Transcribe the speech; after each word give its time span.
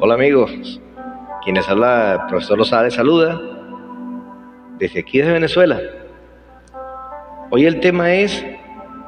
Hola 0.00 0.14
amigos, 0.14 0.80
quienes 1.42 1.68
habla 1.68 2.12
el 2.12 2.26
profesor 2.28 2.56
Rosales 2.56 2.94
saluda 2.94 3.40
desde 4.78 5.00
aquí 5.00 5.18
desde 5.18 5.32
Venezuela. 5.32 5.80
Hoy 7.50 7.66
el 7.66 7.80
tema 7.80 8.14
es 8.14 8.46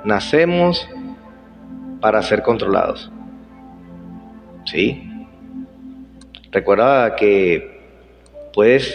nacemos 0.03 0.89
para 2.01 2.21
ser 2.23 2.43
controlados. 2.43 3.09
¿Sí? 4.65 5.09
Recuerda 6.51 7.15
que 7.15 7.81
puedes, 8.53 8.93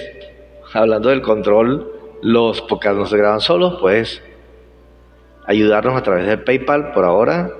hablando 0.74 1.08
del 1.08 1.22
control, 1.22 1.90
los 2.22 2.62
podcasts 2.64 3.00
no 3.00 3.06
se 3.06 3.16
graban 3.16 3.40
solos, 3.40 3.78
puedes 3.80 4.22
ayudarnos 5.48 5.96
a 5.96 6.04
través 6.04 6.28
del 6.28 6.44
PayPal 6.44 6.92
por 6.92 7.06
ahora, 7.06 7.52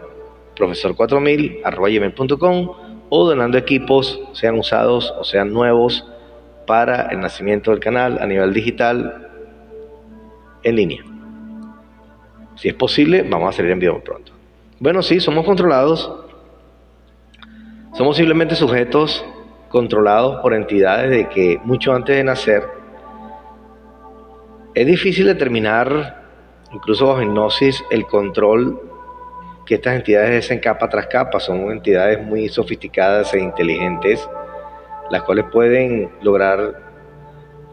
profesor4000 0.58 1.62
gmail.com 1.64 2.85
o 3.10 3.28
donando 3.28 3.58
equipos, 3.58 4.20
sean 4.34 4.58
usados 4.58 5.14
o 5.20 5.24
sean 5.24 5.54
nuevos, 5.54 6.06
para 6.66 7.08
el 7.12 7.20
nacimiento 7.20 7.72
del 7.72 7.80
canal 7.80 8.18
a 8.20 8.26
nivel 8.26 8.54
digital 8.54 9.30
en 10.64 10.76
línea. 10.76 11.04
Si 12.56 12.70
es 12.70 12.74
posible, 12.74 13.24
vamos 13.30 13.50
a 13.50 13.58
salir 13.58 13.72
en 13.72 13.80
vivo 13.80 14.00
pronto. 14.00 14.32
Bueno, 14.80 15.02
sí, 15.02 15.20
somos 15.20 15.46
controlados. 15.46 16.12
Somos 17.94 18.18
simplemente 18.18 18.56
sujetos 18.56 19.24
controlados 19.70 20.42
por 20.42 20.54
entidades 20.54 21.10
de 21.10 21.30
que 21.30 21.60
mucho 21.64 21.94
antes 21.94 22.16
de 22.16 22.24
nacer 22.24 22.64
es 24.74 24.86
difícil 24.86 25.26
determinar, 25.26 26.24
incluso 26.74 27.08
bajo 27.08 27.22
hipnosis, 27.22 27.84
el 27.92 28.06
control 28.06 28.82
que 29.66 29.76
estas 29.76 29.96
entidades 29.96 30.46
hacen 30.46 30.60
capa 30.60 30.88
tras 30.88 31.08
capa. 31.08 31.40
Son 31.40 31.72
entidades 31.72 32.22
muy 32.22 32.48
sofisticadas 32.50 33.34
e 33.34 33.40
inteligentes, 33.40 34.28
las 35.10 35.24
cuales 35.24 35.46
pueden 35.52 36.12
lograr 36.22 36.84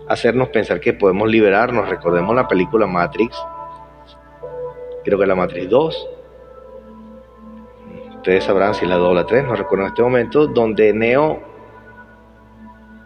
hacernos 0.08 0.48
pensar 0.48 0.80
que 0.80 0.94
podemos 0.94 1.28
liberarnos. 1.28 1.88
Recordemos 1.88 2.34
la 2.34 2.48
película 2.48 2.86
Matrix, 2.86 3.36
creo 5.04 5.18
que 5.18 5.26
la 5.26 5.34
Matrix 5.34 5.68
2. 5.68 6.08
Ustedes 8.16 8.44
sabrán 8.44 8.74
si 8.74 8.86
la 8.86 8.96
2 8.96 9.10
o 9.10 9.14
la 9.14 9.26
3, 9.26 9.44
no 9.44 9.54
recuerdo 9.54 9.84
en 9.84 9.88
este 9.90 10.02
momento, 10.02 10.46
donde 10.46 10.92
Neo 10.92 11.42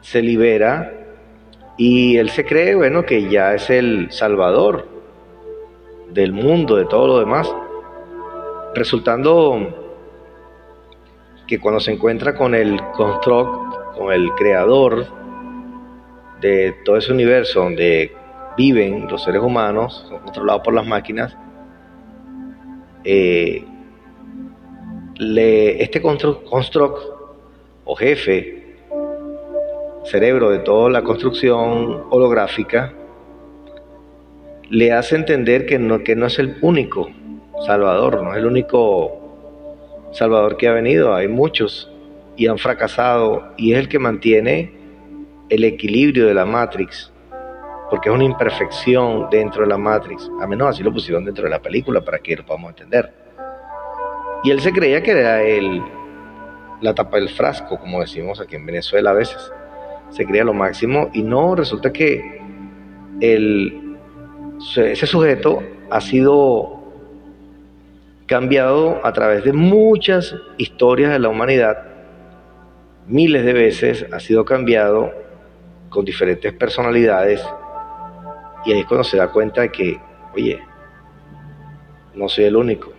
se 0.03 0.21
libera 0.21 0.93
y 1.79 2.19
él 2.19 2.29
se 2.29 2.45
cree, 2.45 2.75
bueno, 2.75 3.05
que 3.05 3.29
ya 3.29 3.55
es 3.55 3.71
el 3.71 4.13
salvador 4.13 4.87
del 6.11 6.33
mundo, 6.33 6.77
de 6.77 6.85
todo 6.85 7.07
lo 7.07 7.19
demás 7.19 7.53
resultando 8.77 9.85
que 11.47 11.59
cuando 11.59 11.81
se 11.81 11.93
encuentra 11.93 12.35
con 12.35 12.55
el 12.55 12.81
construct, 12.93 13.97
con 13.97 14.13
el 14.13 14.31
creador 14.33 15.07
de 16.41 16.75
todo 16.85 16.97
ese 16.97 17.13
universo 17.13 17.61
donde 17.61 18.13
viven 18.57 19.09
los 19.09 19.23
seres 19.23 19.43
humanos, 19.43 20.13
controlados 20.25 20.63
por 20.63 20.75
las 20.75 20.87
máquinas, 20.87 21.37
eh, 23.05 23.65
este 25.19 26.03
construct, 26.03 27.03
o 27.85 27.95
jefe, 27.95 28.77
cerebro 30.05 30.51
de 30.51 30.59
toda 30.59 30.91
la 30.91 31.03
construcción 31.03 32.05
holográfica, 32.11 32.93
le 34.69 34.93
hace 34.93 35.17
entender 35.17 35.65
que 35.65 35.79
no, 35.79 36.03
que 36.03 36.17
no 36.17 36.27
es 36.27 36.39
el 36.39 36.57
único 36.61 37.09
Salvador, 37.65 38.23
no 38.23 38.33
es 38.33 38.39
el 38.39 38.47
único 38.47 40.09
Salvador 40.13 40.57
que 40.57 40.69
ha 40.69 40.73
venido, 40.73 41.15
hay 41.15 41.29
muchos 41.29 41.91
y 42.37 42.47
han 42.47 42.59
fracasado 42.59 43.53
y 43.57 43.73
es 43.73 43.79
el 43.79 43.89
que 43.89 43.99
mantiene 43.99 44.73
el 45.49 45.65
equilibrio 45.65 46.27
de 46.27 46.35
la 46.35 46.45
Matrix, 46.45 47.13
porque 47.91 48.09
es 48.09 48.15
una 48.15 48.25
imperfección 48.25 49.29
dentro 49.31 49.63
de 49.63 49.69
la 49.69 49.79
Matrix, 49.79 50.31
a 50.41 50.47
menos 50.47 50.69
así 50.69 50.83
lo 50.83 50.93
pusieron 50.93 51.25
dentro 51.25 51.45
de 51.45 51.51
la 51.51 51.61
película 51.61 52.01
para 52.01 52.19
que 52.19 52.37
lo 52.37 52.45
podamos 52.45 52.71
entender. 52.71 53.13
Y 54.45 54.51
él 54.51 54.61
se 54.61 54.73
creía 54.73 55.03
que 55.03 55.13
era 55.13 55.43
el, 55.43 55.83
la 56.81 56.95
tapa 56.95 57.17
del 57.17 57.29
frasco, 57.31 57.79
como 57.79 58.01
decimos 58.01 58.41
aquí 58.41 58.57
en 58.57 58.67
Venezuela 58.67 59.11
a 59.11 59.15
veces. 59.15 59.53
Se 60.11 60.25
creía 60.25 60.45
lo 60.45 60.55
máximo 60.55 61.11
y 61.13 61.23
no, 61.23 61.55
resulta 61.57 61.93
que 61.93 62.41
el, 63.21 63.97
ese 64.77 65.07
sujeto 65.07 65.63
ha 65.91 66.01
sido 66.01 66.76
cambiado 68.27 69.01
a 69.05 69.13
través 69.13 69.45
de 69.45 69.53
muchas 69.53 70.35
historias 70.59 71.13
de 71.13 71.19
la 71.19 71.29
humanidad, 71.29 71.85
miles 73.07 73.45
de 73.45 73.53
veces 73.53 74.07
ha 74.13 74.21
sido 74.21 74.45
cambiado 74.45 75.13
con 75.89 76.05
diferentes 76.05 76.53
personalidades 76.53 77.45
y 78.65 78.73
ahí 78.73 78.81
es 78.81 78.87
cuando 78.87 79.05
se 79.05 79.17
da 79.17 79.29
cuenta 79.29 79.61
de 79.61 79.71
que, 79.71 80.01
oye, 80.35 80.61
no 82.15 82.29
soy 82.29 82.45
el 82.47 82.57
único. 82.57 82.93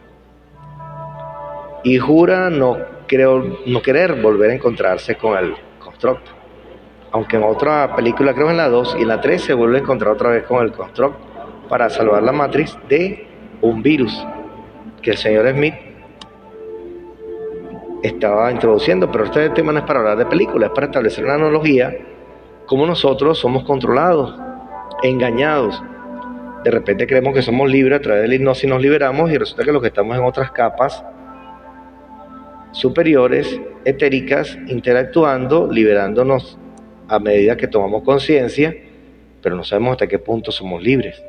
Y 1.84 1.98
jura 1.98 2.50
no, 2.50 2.78
creo, 3.06 3.60
no 3.66 3.82
querer 3.82 4.22
volver 4.22 4.52
a 4.52 4.54
encontrarse 4.54 5.16
con 5.16 5.38
el 5.38 5.56
construct. 5.78 6.26
Aunque 7.12 7.36
en 7.36 7.44
otra 7.44 7.96
película, 7.96 8.34
creo 8.34 8.50
en 8.50 8.58
la 8.58 8.70
2 8.70 8.98
y 9.00 9.02
en 9.02 9.10
la 9.10 9.20
3, 9.20 9.42
se 9.42 9.54
vuelve 9.54 9.78
a 9.78 9.82
encontrar 9.82 10.14
otra 10.14 10.30
vez 10.30 10.46
con 10.46 10.64
el 10.64 10.72
construct 10.72 11.18
para 11.68 11.90
salvar 11.90 12.24
la 12.24 12.32
Matrix 12.32 12.78
de 12.88 13.28
un 13.62 13.82
virus 13.82 14.26
que 15.02 15.12
el 15.12 15.18
señor 15.18 15.50
Smith 15.52 15.74
estaba 18.04 18.52
introduciendo, 18.52 19.12
pero 19.12 19.26
este 19.26 19.50
tema 19.52 19.72
no 19.72 19.80
es 19.80 19.86
para 19.86 20.00
hablar 20.00 20.18
de 20.18 20.26
películas, 20.26 20.70
es 20.70 20.76
para 20.76 20.88
establecer 20.88 21.24
una 21.24 21.36
analogía, 21.36 21.96
cómo 22.66 22.86
nosotros 22.86 23.38
somos 23.40 23.64
controlados, 23.64 24.36
engañados. 25.04 25.82
De 26.64 26.72
repente 26.72 27.08
creemos 27.08 27.34
que 27.34 27.42
somos 27.42 27.70
libres 27.70 28.00
a 28.00 28.02
través 28.02 28.24
del 28.24 28.34
hipnosis 28.34 28.66
y 28.66 28.68
nos 28.68 28.82
liberamos 28.82 29.32
y 29.32 29.38
resulta 29.38 29.64
que 29.64 29.72
los 29.72 29.82
que 29.82 29.88
estamos 29.88 30.18
en 30.18 30.24
otras 30.24 30.52
capas 30.52 31.04
superiores, 32.72 33.60
etéricas, 33.86 34.58
interactuando, 34.68 35.72
liberándonos 35.72 36.58
a 37.08 37.20
medida 37.20 37.56
que 37.56 37.68
tomamos 37.68 38.04
conciencia, 38.04 38.76
pero 39.42 39.56
no 39.56 39.64
sabemos 39.64 39.94
hasta 39.94 40.08
qué 40.08 40.20
punto 40.20 40.52
somos 40.52 40.84
libres. 40.84 41.24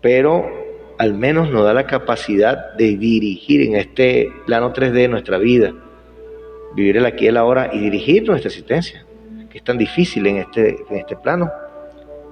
Pero 0.00 0.67
al 0.98 1.14
menos 1.14 1.50
nos 1.50 1.64
da 1.64 1.72
la 1.72 1.86
capacidad 1.86 2.74
de 2.74 2.96
dirigir 2.96 3.62
en 3.62 3.76
este 3.76 4.32
plano 4.46 4.72
3D 4.72 5.08
nuestra 5.08 5.38
vida, 5.38 5.72
vivir 6.74 6.96
el 6.96 7.06
aquí 7.06 7.24
y 7.24 7.28
el 7.28 7.36
ahora 7.36 7.70
y 7.72 7.78
dirigir 7.78 8.26
nuestra 8.26 8.48
existencia, 8.48 9.06
que 9.48 9.58
es 9.58 9.64
tan 9.64 9.78
difícil 9.78 10.26
en 10.26 10.38
este, 10.38 10.76
en 10.90 10.96
este 10.96 11.16
plano, 11.16 11.50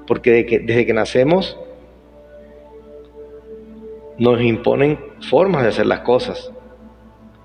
porque 0.07 0.63
desde 0.65 0.85
que 0.85 0.93
nacemos 0.93 1.57
nos 4.19 4.41
imponen 4.41 4.99
formas 5.21 5.63
de 5.63 5.69
hacer 5.69 5.87
las 5.87 6.01
cosas. 6.01 6.51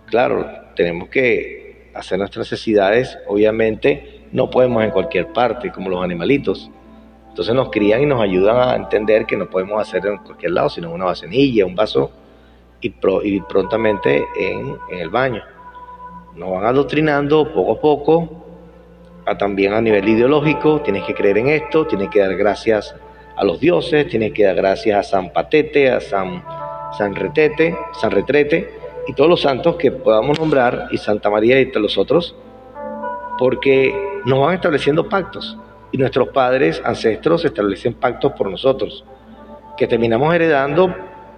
Claro, 0.07 0.49
tenemos 0.75 1.09
que 1.09 1.91
hacer 1.93 2.17
nuestras 2.17 2.51
necesidades, 2.51 3.17
obviamente 3.27 4.21
no 4.31 4.49
podemos 4.49 4.83
en 4.83 4.91
cualquier 4.91 5.31
parte, 5.33 5.71
como 5.71 5.89
los 5.89 6.03
animalitos 6.03 6.71
entonces 7.31 7.55
nos 7.55 7.69
crían 7.69 8.01
y 8.01 8.05
nos 8.05 8.21
ayudan 8.21 8.57
a 8.57 8.75
entender 8.75 9.25
que 9.25 9.37
no 9.37 9.49
podemos 9.49 9.81
hacer 9.81 10.05
en 10.05 10.17
cualquier 10.17 10.51
lado, 10.51 10.69
sino 10.69 10.91
una 10.91 11.05
vasenilla, 11.05 11.65
un 11.65 11.75
vaso 11.75 12.11
y, 12.81 12.89
prontamente 12.89 14.25
en, 14.37 14.77
el 14.89 15.09
baño. 15.09 15.41
Nos 16.35 16.51
van 16.51 16.65
adoctrinando 16.65 17.53
poco 17.53 17.71
a 17.71 17.79
poco, 17.79 18.29
a 19.25 19.37
también 19.37 19.71
a 19.71 19.79
nivel 19.79 20.09
ideológico, 20.09 20.81
tienes 20.81 21.05
que 21.05 21.13
creer 21.13 21.37
en 21.37 21.47
esto, 21.47 21.87
tienes 21.87 22.09
que 22.09 22.19
dar 22.19 22.35
gracias 22.35 22.93
a 23.37 23.45
los 23.45 23.61
dioses, 23.61 24.09
tienes 24.09 24.33
que 24.33 24.43
dar 24.43 24.55
gracias 24.57 24.99
a 24.99 25.09
San 25.09 25.31
Patete, 25.31 25.89
a 25.89 26.01
San, 26.01 27.15
Retete, 27.15 27.77
San 27.93 28.11
Retrete 28.11 28.73
y 29.07 29.13
todos 29.13 29.29
los 29.29 29.41
santos 29.41 29.77
que 29.77 29.89
podamos 29.89 30.37
nombrar, 30.37 30.89
y 30.91 30.97
Santa 30.97 31.29
María 31.29 31.61
y 31.61 31.71
los 31.71 31.97
otros, 31.97 32.35
porque 33.39 33.95
nos 34.25 34.41
van 34.41 34.55
estableciendo 34.55 35.07
pactos 35.07 35.57
y 35.91 35.97
nuestros 35.97 36.29
padres, 36.29 36.81
ancestros, 36.85 37.43
establecen 37.45 37.93
pactos 37.93 38.33
por 38.33 38.49
nosotros, 38.49 39.03
que 39.77 39.87
terminamos 39.87 40.33
heredando 40.33 40.95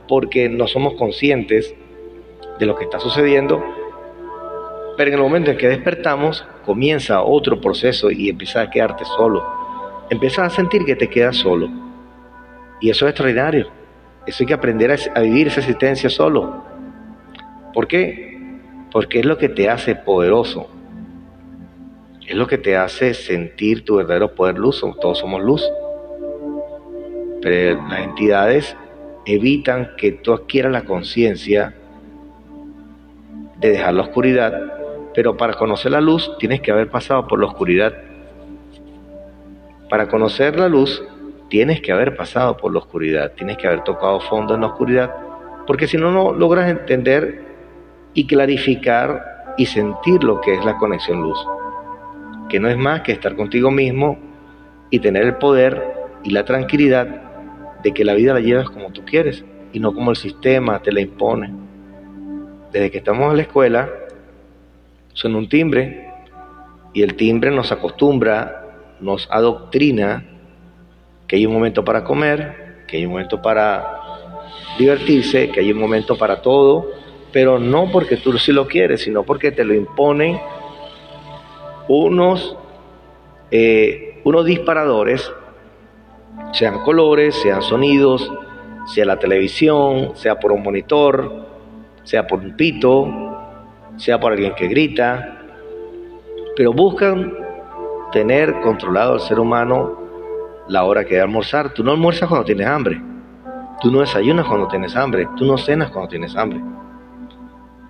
porque 0.07 0.49
no 0.49 0.67
somos 0.67 0.93
conscientes 0.93 1.73
de 2.59 2.65
lo 2.65 2.75
que 2.75 2.83
está 2.83 2.99
sucediendo, 2.99 3.63
pero 4.95 5.09
en 5.09 5.15
el 5.15 5.21
momento 5.21 5.51
en 5.51 5.57
que 5.57 5.67
despertamos 5.67 6.45
comienza 6.65 7.23
otro 7.23 7.59
proceso 7.59 8.11
y 8.11 8.29
empiezas 8.29 8.67
a 8.67 8.69
quedarte 8.69 9.05
solo, 9.05 9.43
empiezas 10.09 10.53
a 10.53 10.55
sentir 10.55 10.85
que 10.85 10.95
te 10.95 11.09
quedas 11.09 11.37
solo, 11.37 11.69
y 12.79 12.89
eso 12.89 13.05
es 13.05 13.11
extraordinario, 13.11 13.69
eso 14.27 14.43
hay 14.43 14.47
que 14.47 14.53
aprender 14.53 14.91
a, 14.91 14.97
a 15.15 15.21
vivir 15.21 15.47
esa 15.47 15.61
existencia 15.61 16.09
solo. 16.09 16.63
¿Por 17.73 17.87
qué? 17.87 18.59
Porque 18.91 19.19
es 19.19 19.25
lo 19.25 19.37
que 19.37 19.49
te 19.49 19.69
hace 19.69 19.95
poderoso, 19.95 20.67
es 22.27 22.35
lo 22.35 22.47
que 22.47 22.57
te 22.57 22.77
hace 22.77 23.13
sentir 23.13 23.83
tu 23.83 23.97
verdadero 23.97 24.33
poder 24.33 24.57
luz, 24.57 24.81
todos 25.01 25.19
somos 25.19 25.41
luz. 25.41 25.63
Pero 27.41 27.81
las 27.87 27.99
entidades 27.99 28.75
evitan 29.25 29.91
que 29.97 30.13
tú 30.13 30.33
adquieras 30.33 30.71
la 30.71 30.85
conciencia 30.85 31.75
de 33.59 33.69
dejar 33.69 33.93
la 33.93 34.01
oscuridad 34.01 34.53
Pero 35.13 35.37
para 35.37 35.53
conocer 35.53 35.91
la 35.91 36.01
luz 36.01 36.31
tienes 36.37 36.59
que 36.59 36.71
haber 36.71 36.89
pasado 36.89 37.27
por 37.27 37.39
la 37.39 37.45
oscuridad. 37.45 37.93
Para 39.89 40.07
conocer 40.07 40.57
la 40.57 40.67
luz 40.67 41.03
tienes 41.49 41.81
que 41.81 41.91
haber 41.91 42.15
pasado 42.15 42.57
por 42.57 42.73
la 42.73 42.79
oscuridad, 42.79 43.33
tienes 43.33 43.57
que 43.57 43.67
haber 43.67 43.83
tocado 43.83 44.19
fondo 44.21 44.55
en 44.55 44.61
la 44.61 44.67
oscuridad, 44.67 45.13
porque 45.67 45.87
si 45.87 45.97
no, 45.97 46.09
no 46.11 46.33
logras 46.33 46.67
entender 46.67 47.43
y 48.15 48.25
clarificar 48.25 49.53
y 49.55 49.67
sentir 49.67 50.23
lo 50.23 50.41
que 50.41 50.55
es 50.55 50.65
la 50.65 50.77
conexión 50.77 51.21
luz, 51.21 51.37
que 52.49 52.59
no 52.59 52.69
es 52.69 52.77
más 52.77 53.01
que 53.01 53.11
estar 53.11 53.35
contigo 53.35 53.71
mismo 53.71 54.17
y 54.89 54.99
tener 54.99 55.23
el 55.23 55.35
poder 55.35 55.81
y 56.23 56.31
la 56.31 56.45
tranquilidad 56.45 57.07
de 57.83 57.93
que 57.93 58.05
la 58.05 58.13
vida 58.13 58.33
la 58.33 58.39
llevas 58.39 58.69
como 58.69 58.91
tú 58.91 59.03
quieres 59.05 59.43
y 59.71 59.79
no 59.79 59.93
como 59.93 60.11
el 60.11 60.17
sistema 60.17 60.79
te 60.81 60.91
la 60.91 61.01
impone. 61.01 61.53
Desde 62.71 62.91
que 62.91 62.99
estamos 62.99 63.31
en 63.31 63.37
la 63.37 63.43
escuela, 63.43 63.89
suena 65.13 65.37
un 65.37 65.49
timbre 65.49 66.09
y 66.93 67.01
el 67.01 67.15
timbre 67.15 67.51
nos 67.51 67.71
acostumbra, 67.71 68.77
nos 68.99 69.27
adoctrina 69.31 70.23
que 71.27 71.35
hay 71.35 71.45
un 71.45 71.53
momento 71.53 71.83
para 71.83 72.03
comer, 72.03 72.85
que 72.87 72.97
hay 72.97 73.05
un 73.05 73.11
momento 73.11 73.41
para 73.41 74.01
divertirse, 74.77 75.49
que 75.49 75.59
hay 75.59 75.71
un 75.71 75.79
momento 75.79 76.17
para 76.17 76.41
todo, 76.41 76.91
pero 77.31 77.59
no 77.59 77.91
porque 77.91 78.17
tú 78.17 78.37
sí 78.37 78.51
lo 78.51 78.67
quieres, 78.67 79.01
sino 79.01 79.23
porque 79.23 79.51
te 79.51 79.65
lo 79.65 79.73
imponen 79.73 80.39
unos, 81.87 82.57
eh, 83.51 84.21
unos 84.23 84.45
disparadores, 84.45 85.31
sean 86.51 86.79
colores, 86.83 87.35
sean 87.35 87.61
sonidos, 87.61 88.31
sea 88.85 89.05
la 89.05 89.17
televisión, 89.17 90.11
sea 90.15 90.39
por 90.39 90.51
un 90.51 90.63
monitor, 90.63 91.45
sea 92.03 92.27
por 92.27 92.39
un 92.39 92.55
pito, 92.55 93.07
sea 93.97 94.19
por 94.19 94.33
alguien 94.33 94.53
que 94.55 94.67
grita, 94.67 95.39
pero 96.55 96.73
buscan 96.73 97.33
tener 98.11 98.61
controlado 98.61 99.13
al 99.13 99.19
ser 99.19 99.39
humano 99.39 99.99
la 100.67 100.83
hora 100.83 101.03
que 101.05 101.15
de 101.15 101.21
almorzar. 101.21 101.73
Tú 101.73 101.83
no 101.83 101.91
almuerzas 101.91 102.29
cuando 102.29 102.45
tienes 102.45 102.67
hambre, 102.67 103.01
tú 103.81 103.91
no 103.91 104.01
desayunas 104.01 104.45
cuando 104.45 104.67
tienes 104.67 104.95
hambre, 104.95 105.27
tú 105.35 105.45
no 105.45 105.57
cenas 105.57 105.89
cuando 105.91 106.09
tienes 106.09 106.35
hambre. 106.35 106.61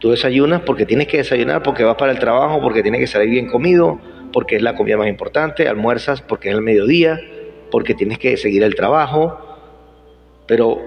Tú 0.03 0.11
desayunas 0.11 0.63
porque 0.63 0.85
tienes 0.85 1.07
que 1.07 1.15
desayunar, 1.15 1.63
porque 1.63 1.85
vas 1.85 1.95
para 1.95 2.11
el 2.11 2.19
trabajo, 2.19 2.59
porque 2.59 2.81
tienes 2.81 2.99
que 2.99 3.07
salir 3.07 3.29
bien 3.29 3.47
comido, 3.47 4.01
porque 4.33 4.57
es 4.57 4.61
la 4.61 4.75
comida 4.75 4.97
más 4.97 5.07
importante, 5.07 5.65
almuerzas 5.69 6.21
porque 6.21 6.49
es 6.49 6.55
el 6.55 6.61
mediodía, 6.61 7.21
porque 7.71 7.93
tienes 7.93 8.19
que 8.19 8.35
seguir 8.35 8.63
el 8.63 8.75
trabajo, 8.75 9.39
pero 10.45 10.77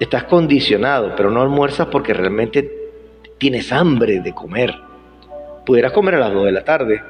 estás 0.00 0.24
condicionado, 0.24 1.12
pero 1.14 1.30
no 1.30 1.42
almuerzas 1.42 1.88
porque 1.88 2.14
realmente 2.14 2.66
tienes 3.36 3.70
hambre 3.70 4.20
de 4.20 4.32
comer. 4.32 4.74
Pudieras 5.66 5.92
comer 5.92 6.14
a 6.14 6.20
las 6.20 6.32
2 6.32 6.46
de 6.46 6.52
la 6.52 6.64
tarde, 6.64 7.02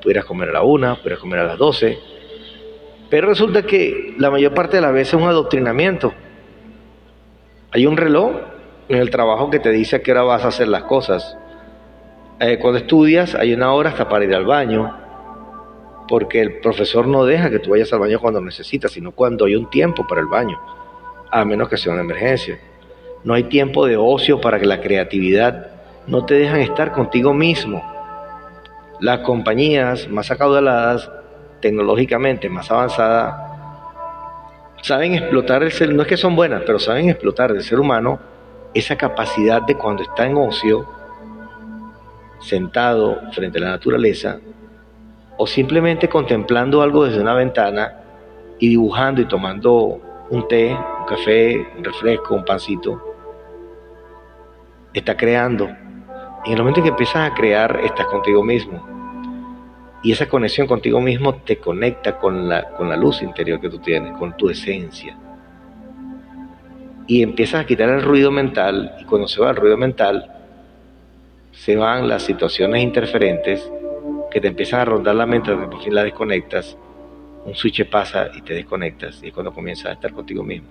pudieras 0.00 0.24
comer 0.26 0.50
a 0.50 0.52
la 0.52 0.62
1, 0.62 0.98
pudieras 0.98 1.18
comer 1.18 1.40
a 1.40 1.44
las 1.44 1.58
12, 1.58 1.98
pero 3.10 3.26
resulta 3.26 3.62
que 3.62 4.14
la 4.16 4.30
mayor 4.30 4.54
parte 4.54 4.76
de 4.76 4.82
las 4.82 4.92
veces 4.92 5.14
es 5.14 5.20
un 5.20 5.28
adoctrinamiento. 5.28 6.14
Hay 7.72 7.84
un 7.84 7.96
reloj 7.96 8.51
en 8.92 8.98
el 8.98 9.08
trabajo 9.08 9.48
que 9.48 9.58
te 9.58 9.70
dice 9.70 9.96
a 9.96 10.02
qué 10.02 10.12
hora 10.12 10.22
vas 10.22 10.44
a 10.44 10.48
hacer 10.48 10.68
las 10.68 10.82
cosas. 10.82 11.34
Eh, 12.38 12.58
cuando 12.58 12.78
estudias 12.78 13.34
hay 13.34 13.54
una 13.54 13.72
hora 13.72 13.88
hasta 13.88 14.06
para 14.06 14.26
ir 14.26 14.34
al 14.34 14.44
baño, 14.44 14.94
porque 16.06 16.42
el 16.42 16.60
profesor 16.60 17.06
no 17.06 17.24
deja 17.24 17.48
que 17.48 17.58
tú 17.58 17.70
vayas 17.70 17.90
al 17.94 18.00
baño 18.00 18.20
cuando 18.20 18.42
necesitas, 18.42 18.92
sino 18.92 19.12
cuando 19.12 19.46
hay 19.46 19.56
un 19.56 19.70
tiempo 19.70 20.06
para 20.06 20.20
el 20.20 20.26
baño 20.26 20.60
a 21.30 21.42
menos 21.46 21.70
que 21.70 21.78
sea 21.78 21.94
una 21.94 22.02
emergencia. 22.02 22.58
No 23.24 23.32
hay 23.32 23.44
tiempo 23.44 23.86
de 23.86 23.96
ocio 23.96 24.42
para 24.42 24.60
que 24.60 24.66
la 24.66 24.82
creatividad 24.82 25.68
no 26.06 26.26
te 26.26 26.34
dejan 26.34 26.60
estar 26.60 26.92
contigo 26.92 27.32
mismo. 27.32 27.82
Las 29.00 29.20
compañías 29.20 30.06
más 30.06 30.30
acaudaladas, 30.30 31.10
tecnológicamente 31.60 32.50
más 32.50 32.70
avanzadas, 32.70 33.34
saben 34.82 35.14
explotar 35.14 35.62
el 35.62 35.72
ser, 35.72 35.94
no 35.94 36.02
es 36.02 36.08
que 36.08 36.18
son 36.18 36.36
buenas, 36.36 36.62
pero 36.66 36.78
saben 36.78 37.08
explotar 37.08 37.54
del 37.54 37.62
ser 37.62 37.80
humano 37.80 38.31
esa 38.74 38.96
capacidad 38.96 39.62
de 39.62 39.76
cuando 39.76 40.02
está 40.02 40.26
en 40.26 40.36
ocio, 40.36 40.88
sentado 42.40 43.20
frente 43.32 43.58
a 43.58 43.62
la 43.62 43.70
naturaleza, 43.70 44.38
o 45.36 45.46
simplemente 45.46 46.08
contemplando 46.08 46.82
algo 46.82 47.04
desde 47.04 47.20
una 47.20 47.34
ventana 47.34 47.94
y 48.58 48.68
dibujando 48.68 49.20
y 49.20 49.26
tomando 49.26 50.00
un 50.30 50.48
té, 50.48 50.72
un 50.72 51.06
café, 51.06 51.66
un 51.76 51.84
refresco, 51.84 52.34
un 52.34 52.44
pancito, 52.44 53.14
está 54.92 55.16
creando. 55.16 55.68
Y 56.44 56.48
en 56.48 56.54
el 56.54 56.58
momento 56.58 56.80
en 56.80 56.84
que 56.84 56.90
empiezas 56.90 57.30
a 57.30 57.34
crear, 57.34 57.80
estás 57.82 58.06
contigo 58.06 58.42
mismo. 58.42 58.92
Y 60.02 60.12
esa 60.12 60.28
conexión 60.28 60.66
contigo 60.66 61.00
mismo 61.00 61.36
te 61.36 61.58
conecta 61.58 62.18
con 62.18 62.48
la, 62.48 62.70
con 62.70 62.88
la 62.88 62.96
luz 62.96 63.22
interior 63.22 63.60
que 63.60 63.68
tú 63.68 63.78
tienes, 63.78 64.16
con 64.18 64.36
tu 64.36 64.50
esencia. 64.50 65.16
Y 67.06 67.22
empiezas 67.22 67.62
a 67.62 67.66
quitar 67.66 67.88
el 67.88 68.02
ruido 68.02 68.30
mental, 68.30 68.96
y 69.00 69.04
cuando 69.04 69.28
se 69.28 69.40
va 69.40 69.50
el 69.50 69.56
ruido 69.56 69.76
mental, 69.76 70.30
se 71.52 71.76
van 71.76 72.08
las 72.08 72.22
situaciones 72.22 72.82
interferentes 72.82 73.70
que 74.30 74.40
te 74.40 74.48
empiezan 74.48 74.80
a 74.80 74.84
rondar 74.84 75.14
la 75.14 75.26
mente, 75.26 75.54
por 75.54 75.82
fin 75.82 75.94
la 75.94 76.04
desconectas, 76.04 76.76
un 77.44 77.54
switch 77.54 77.88
pasa 77.88 78.30
y 78.34 78.42
te 78.42 78.54
desconectas 78.54 79.22
y 79.22 79.28
es 79.28 79.32
cuando 79.32 79.52
comienzas 79.52 79.86
a 79.86 79.92
estar 79.92 80.12
contigo 80.12 80.42
mismo. 80.42 80.68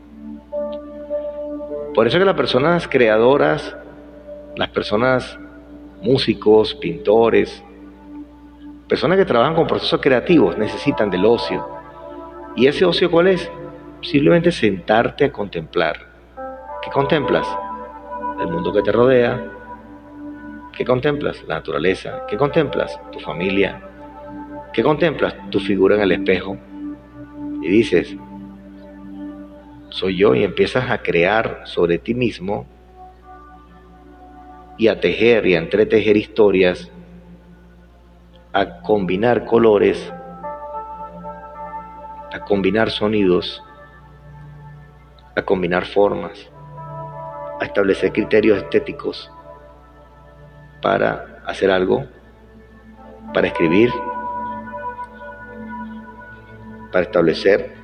Por 1.94 2.08
eso 2.08 2.18
que 2.18 2.26
las 2.26 2.36
personas 2.36 2.88
creadoras, 2.88 3.76
las 4.56 4.70
personas 4.70 5.38
músicos, 6.02 6.74
pintores, 6.76 7.64
personas 8.88 9.18
que 9.18 9.26
trabajan 9.26 9.56
con 9.56 9.68
procesos 9.68 10.00
creativos 10.02 10.58
necesitan 10.58 11.10
del 11.10 11.26
ocio. 11.26 11.68
¿Y 12.56 12.68
ese 12.68 12.86
ocio 12.86 13.12
cuál 13.12 13.28
es? 13.28 13.52
Simplemente 14.02 14.52
sentarte 14.52 15.26
a 15.26 15.32
contemplar. 15.32 16.11
¿Qué 16.82 16.90
contemplas? 16.92 17.48
El 18.40 18.48
mundo 18.48 18.74
que 18.74 18.82
te 18.82 18.92
rodea. 18.92 19.42
¿Qué 20.76 20.84
contemplas? 20.86 21.44
La 21.48 21.56
naturaleza. 21.56 22.26
¿Qué 22.28 22.38
contemplas? 22.38 23.00
Tu 23.12 23.20
familia, 23.20 23.82
¿Qué 24.74 24.84
contemplas? 24.84 25.36
Tu 25.50 25.60
figura 25.60 25.96
en 25.96 26.02
el 26.02 26.14
espejo 26.14 26.58
y 27.62 27.68
dices, 27.68 28.16
soy 29.90 30.18
yo 30.18 30.34
y 30.34 30.46
empiezas 30.46 30.90
a 30.90 31.02
crear 31.02 31.64
sobre 31.66 31.98
ti 31.98 32.14
mismo 32.14 32.66
y 34.78 34.88
a 34.88 35.02
tejer 35.02 35.46
y 35.46 35.56
a 35.56 35.60
entretejer 35.60 36.16
historias, 36.16 36.90
a 38.54 38.82
combinar 38.82 39.46
colores, 39.46 40.12
a 42.34 42.40
combinar 42.48 42.90
sonidos, 42.90 43.62
a 45.36 45.42
combinar 45.42 45.86
formas, 45.86 46.50
a 47.62 47.66
establecer 47.66 48.12
criterios 48.12 48.58
estéticos 48.58 49.32
para 50.82 51.44
hacer 51.46 51.70
algo, 51.70 52.04
para 53.36 53.48
escribir, 53.48 53.92
para 56.92 57.04
establecer 57.06 57.76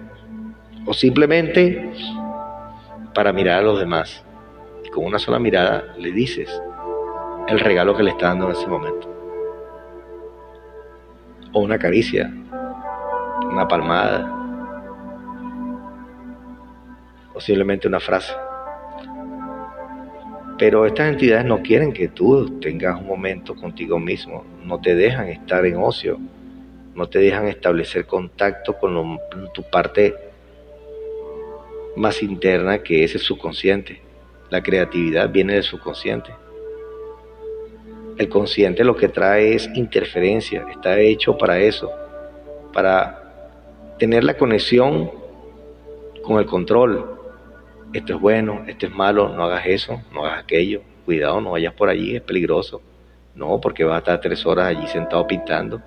o 0.88 0.94
simplemente 0.94 1.94
para 3.14 3.32
mirar 3.32 3.60
a 3.60 3.62
los 3.62 3.80
demás. 3.80 4.26
Y 4.84 4.90
con 4.90 5.06
una 5.06 5.20
sola 5.20 5.38
mirada 5.38 5.94
le 5.96 6.12
dices 6.12 6.50
el 7.48 7.60
regalo 7.60 7.96
que 7.96 8.02
le 8.02 8.10
está 8.10 8.30
dando 8.30 8.48
en 8.48 8.54
ese 8.54 8.66
momento. 8.66 9.08
O 11.54 11.60
una 11.60 11.78
caricia, 11.78 12.34
una 13.44 13.68
palmada, 13.68 14.34
o 17.36 17.40
simplemente 17.40 17.88
una 17.88 18.00
frase. 18.00 18.34
Pero 20.58 20.86
estas 20.86 21.10
entidades 21.10 21.46
no 21.46 21.62
quieren 21.62 21.94
que 21.94 22.08
tú 22.08 22.60
tengas 22.60 23.00
un 23.00 23.08
momento 23.08 23.56
contigo 23.56 24.00
mismo, 24.00 24.44
no 24.64 24.82
te 24.82 24.96
dejan 24.96 25.28
estar 25.28 25.66
en 25.66 25.78
ocio, 25.78 26.18
no 26.96 27.08
te 27.08 27.20
dejan 27.20 27.48
establecer 27.48 28.06
contacto 28.08 28.76
con 28.78 29.20
tu 29.54 29.64
parte 29.64 30.16
más 31.96 32.24
interna 32.24 32.80
que 32.80 33.04
es 33.04 33.14
el 33.14 33.22
subconsciente. 33.22 34.02
La 34.50 34.64
creatividad 34.64 35.30
viene 35.30 35.54
del 35.54 35.64
subconsciente. 35.64 36.32
El 38.18 38.30
consciente 38.30 38.84
lo 38.84 38.96
que 38.96 39.10
trae 39.10 39.54
es 39.54 39.70
interferencia, 39.76 40.66
está 40.72 41.00
hecho 41.00 41.38
para 41.38 41.60
eso, 41.60 41.92
para 42.74 43.94
tener 44.00 44.24
la 44.24 44.36
conexión 44.36 45.12
con 46.24 46.40
el 46.40 46.46
control. 46.46 47.17
Esto 47.94 48.16
es 48.16 48.22
bueno, 48.22 48.64
esto 48.68 48.88
es 48.88 48.94
malo, 48.94 49.30
no 49.30 49.44
hagas 49.44 49.66
eso, 49.66 50.02
no 50.14 50.26
hagas 50.26 50.44
aquello, 50.44 50.82
cuidado, 51.06 51.42
no 51.42 51.52
vayas 51.52 51.74
por 51.74 51.90
allí, 51.90 52.16
es 52.16 52.22
peligroso. 52.22 52.82
No, 53.36 53.60
porque 53.62 53.84
vas 53.84 53.96
a 53.96 54.00
estar 54.00 54.22
tres 54.22 54.46
horas 54.46 54.68
allí 54.68 54.88
sentado 54.88 55.26
pintando 55.28 55.82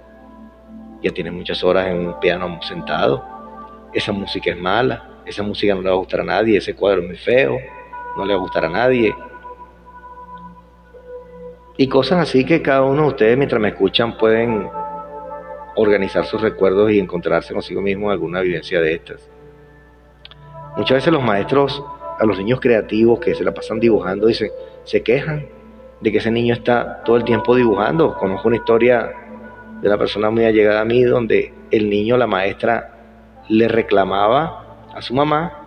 ya 1.03 1.11
tienes 1.13 1.33
muchas 1.33 1.63
horas 1.65 1.89
en 1.89 2.09
un 2.09 2.21
piano 2.21 2.61
sentado, 2.63 3.25
esa 3.93 4.13
música 4.13 4.51
es 4.51 4.59
mala, 4.59 5.23
esa 5.25 5.43
música 5.43 5.75
no 5.75 5.83
le 5.83 5.89
va 5.89 5.95
a 5.95 5.99
gustar 5.99 6.21
a 6.21 6.25
nadie, 6.25 6.59
ese 6.59 6.75
cuadro 6.75 7.03
es 7.03 7.07
muy 7.09 7.17
feo, 7.17 7.59
no 8.17 8.25
le 8.25 8.35
va 8.35 8.39
a 8.39 8.43
gustar 8.43 8.67
a 8.67 8.69
nadie. 8.69 9.15
Y 11.77 11.89
cosas 11.89 12.19
así 12.19 12.45
que 12.45 12.61
cada 12.61 12.83
uno 12.83 13.03
de 13.03 13.09
ustedes 13.09 13.39
mientras 13.39 13.61
me 13.61 13.69
escuchan 13.69 14.19
pueden 14.19 14.69
organizar 15.77 16.27
sus 16.27 16.41
recuerdos 16.41 16.91
y 16.91 16.99
encontrarse 16.99 17.55
consigo 17.55 17.81
mismo 17.81 18.11
alguna 18.11 18.41
vivencia 18.41 18.81
de 18.81 18.95
estas. 18.95 19.30
Muchas 20.77 20.97
veces 20.97 21.13
los 21.13 21.23
maestros 21.23 21.83
a 22.19 22.25
los 22.27 22.39
niños 22.39 22.61
creativos 22.61 23.19
que 23.19 23.35
se 23.35 23.45
la 23.45 23.53
pasan 23.53 23.81
dibujando 23.81 24.27
dicen, 24.27 24.51
se 24.85 25.03
quejan 25.03 25.47
de 26.01 26.13
que 26.13 26.19
ese 26.19 26.31
niño 26.31 26.55
está 26.55 27.03
todo 27.05 27.17
el 27.17 27.25
tiempo 27.25 27.55
dibujando. 27.55 28.15
Conozco 28.15 28.49
una 28.49 28.57
historia 28.57 29.11
de 29.81 29.89
una 29.89 29.99
persona 29.99 30.31
muy 30.31 30.45
allegada 30.45 30.83
a 30.83 30.85
mí 30.85 31.03
donde 31.03 31.55
el 31.71 31.89
niño, 31.89 32.17
la 32.17 32.27
maestra, 32.27 32.95
le 33.49 33.69
reclamaba 33.69 34.89
a 34.95 35.03
su 35.03 35.15
mamá 35.15 35.61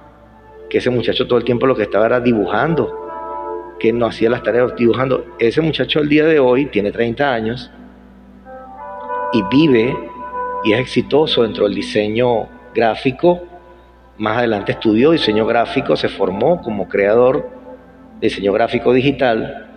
que 0.69 0.77
ese 0.79 0.89
muchacho 0.89 1.27
todo 1.27 1.37
el 1.37 1.45
tiempo 1.45 1.67
lo 1.67 1.75
que 1.75 1.83
estaba 1.83 2.05
era 2.05 2.19
dibujando, 2.19 3.75
que 3.79 3.93
no 3.93 4.05
hacía 4.05 4.29
las 4.29 4.43
tareas 4.43 4.75
dibujando. 4.75 5.25
Ese 5.39 5.61
muchacho 5.61 5.99
el 5.99 6.09
día 6.09 6.25
de 6.25 6.39
hoy 6.39 6.67
tiene 6.67 6.91
30 6.91 7.33
años 7.33 7.71
y 9.33 9.43
vive 9.43 9.95
y 10.63 10.73
es 10.73 10.79
exitoso 10.79 11.43
dentro 11.43 11.65
del 11.65 11.75
diseño 11.75 12.47
gráfico. 12.73 13.41
Más 14.17 14.37
adelante 14.37 14.73
estudió 14.73 15.11
diseño 15.11 15.45
gráfico, 15.45 15.95
se 15.95 16.09
formó 16.09 16.61
como 16.61 16.87
creador 16.87 17.49
de 18.19 18.27
diseño 18.27 18.53
gráfico 18.53 18.93
digital 18.93 19.69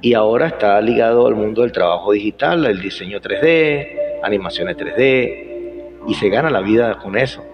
y 0.00 0.14
ahora 0.14 0.46
está 0.46 0.80
ligado 0.80 1.26
al 1.26 1.34
mundo 1.34 1.62
del 1.62 1.72
trabajo 1.72 2.12
digital, 2.12 2.64
el 2.66 2.80
diseño 2.80 3.20
3D, 3.20 4.20
animaciones 4.22 4.76
3D, 4.76 6.06
y 6.06 6.14
se 6.14 6.28
gana 6.28 6.50
la 6.50 6.60
vida 6.60 6.98
con 6.98 7.16
eso. 7.16 7.44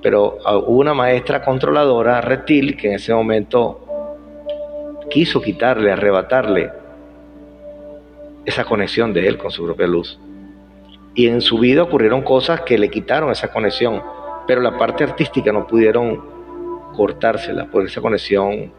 Pero 0.00 0.38
ah, 0.44 0.56
hubo 0.56 0.80
una 0.80 0.94
maestra 0.94 1.42
controladora, 1.42 2.20
Reptil, 2.20 2.76
que 2.76 2.88
en 2.88 2.94
ese 2.94 3.12
momento 3.12 3.86
quiso 5.10 5.42
quitarle, 5.42 5.90
arrebatarle 5.90 6.70
esa 8.44 8.64
conexión 8.64 9.12
de 9.12 9.26
él 9.26 9.36
con 9.36 9.50
su 9.50 9.64
propia 9.64 9.88
luz. 9.88 10.18
Y 11.14 11.26
en 11.26 11.40
su 11.40 11.58
vida 11.58 11.82
ocurrieron 11.82 12.22
cosas 12.22 12.60
que 12.60 12.78
le 12.78 12.88
quitaron 12.88 13.32
esa 13.32 13.48
conexión, 13.48 14.00
pero 14.50 14.62
la 14.62 14.76
parte 14.76 15.04
artística 15.04 15.52
no 15.52 15.64
pudieron 15.64 16.20
cortársela, 16.96 17.68
porque 17.70 17.86
esa 17.86 18.00
conexión 18.00 18.72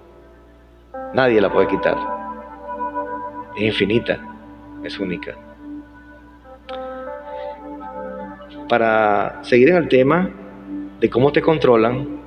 nadie 1.13 1.40
la 1.40 1.50
puede 1.50 1.70
quitar 1.70 1.96
es 3.56 3.62
infinita, 3.63 4.20
es 4.84 5.00
única. 5.00 5.34
Para 8.68 9.42
seguir 9.46 9.70
en 9.70 9.78
el 9.78 9.88
tema 9.88 10.30
de 11.00 11.10
cómo 11.10 11.32
te 11.32 11.42
controlan, 11.42 12.20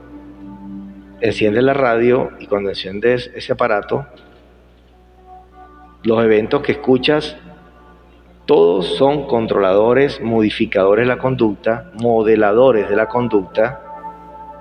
enciendes 1.21 1.65
la 1.65 1.75
radio 1.75 2.31
y 2.41 2.47
cuando 2.47 2.71
enciendes 2.71 3.31
ese 3.35 3.53
aparato, 3.53 4.07
los 6.03 6.25
eventos 6.25 6.63
que 6.63 6.73
escuchas, 6.73 7.37
todos 8.47 8.97
son 8.97 9.27
controladores, 9.27 10.21
modificadores 10.21 11.05
de 11.05 11.15
la 11.15 11.19
conducta, 11.19 11.91
modeladores 11.95 12.89
de 12.91 12.97
la 12.97 13.07
conducta. 13.07 13.81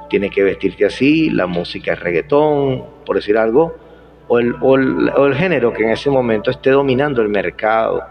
Tiene 0.09 0.29
que 0.29 0.43
vestirte 0.43 0.85
así, 0.85 1.29
la 1.29 1.47
música 1.47 1.93
es 1.93 1.99
reggaetón, 1.99 2.85
por 3.05 3.17
decir 3.17 3.37
algo, 3.37 3.75
o 4.29 4.39
el, 4.39 5.35
género 5.35 5.73
que 5.73 5.83
en 5.83 5.89
ese 5.89 6.09
momento 6.09 6.49
esté 6.49 6.71
dominando 6.71 7.21
el 7.21 7.27
mercado 7.27 8.03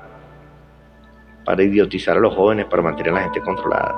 para 1.45 1.63
idiotizar 1.63 2.19
a 2.19 2.21
los 2.21 2.35
jóvenes, 2.35 2.67
para 2.67 2.83
mantener 2.83 3.13
a 3.13 3.17
la 3.17 3.23
gente 3.23 3.41
controlada. 3.41 3.95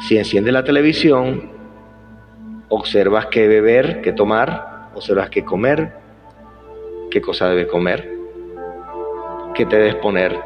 Si 0.00 0.16
enciende 0.16 0.50
la 0.50 0.64
televisión, 0.64 1.50
observas 2.70 3.26
qué 3.26 3.46
beber, 3.46 4.00
qué 4.00 4.12
tomar, 4.12 4.88
observas 4.94 5.28
qué 5.28 5.44
comer, 5.44 5.92
qué 7.10 7.20
cosa 7.20 7.48
debe 7.48 7.66
comer, 7.66 8.19
qué 9.54 9.66
te 9.66 9.76
debes 9.76 9.96
poner, 9.96 10.38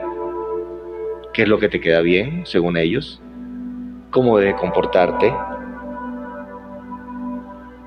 qué 1.33 1.43
es 1.43 1.49
lo 1.49 1.59
que 1.59 1.69
te 1.69 1.81
queda 1.81 2.01
bien, 2.01 2.47
según 2.47 2.77
ellos, 2.77 3.21
cómo 4.11 4.39
debes 4.39 4.55
comportarte. 4.55 5.33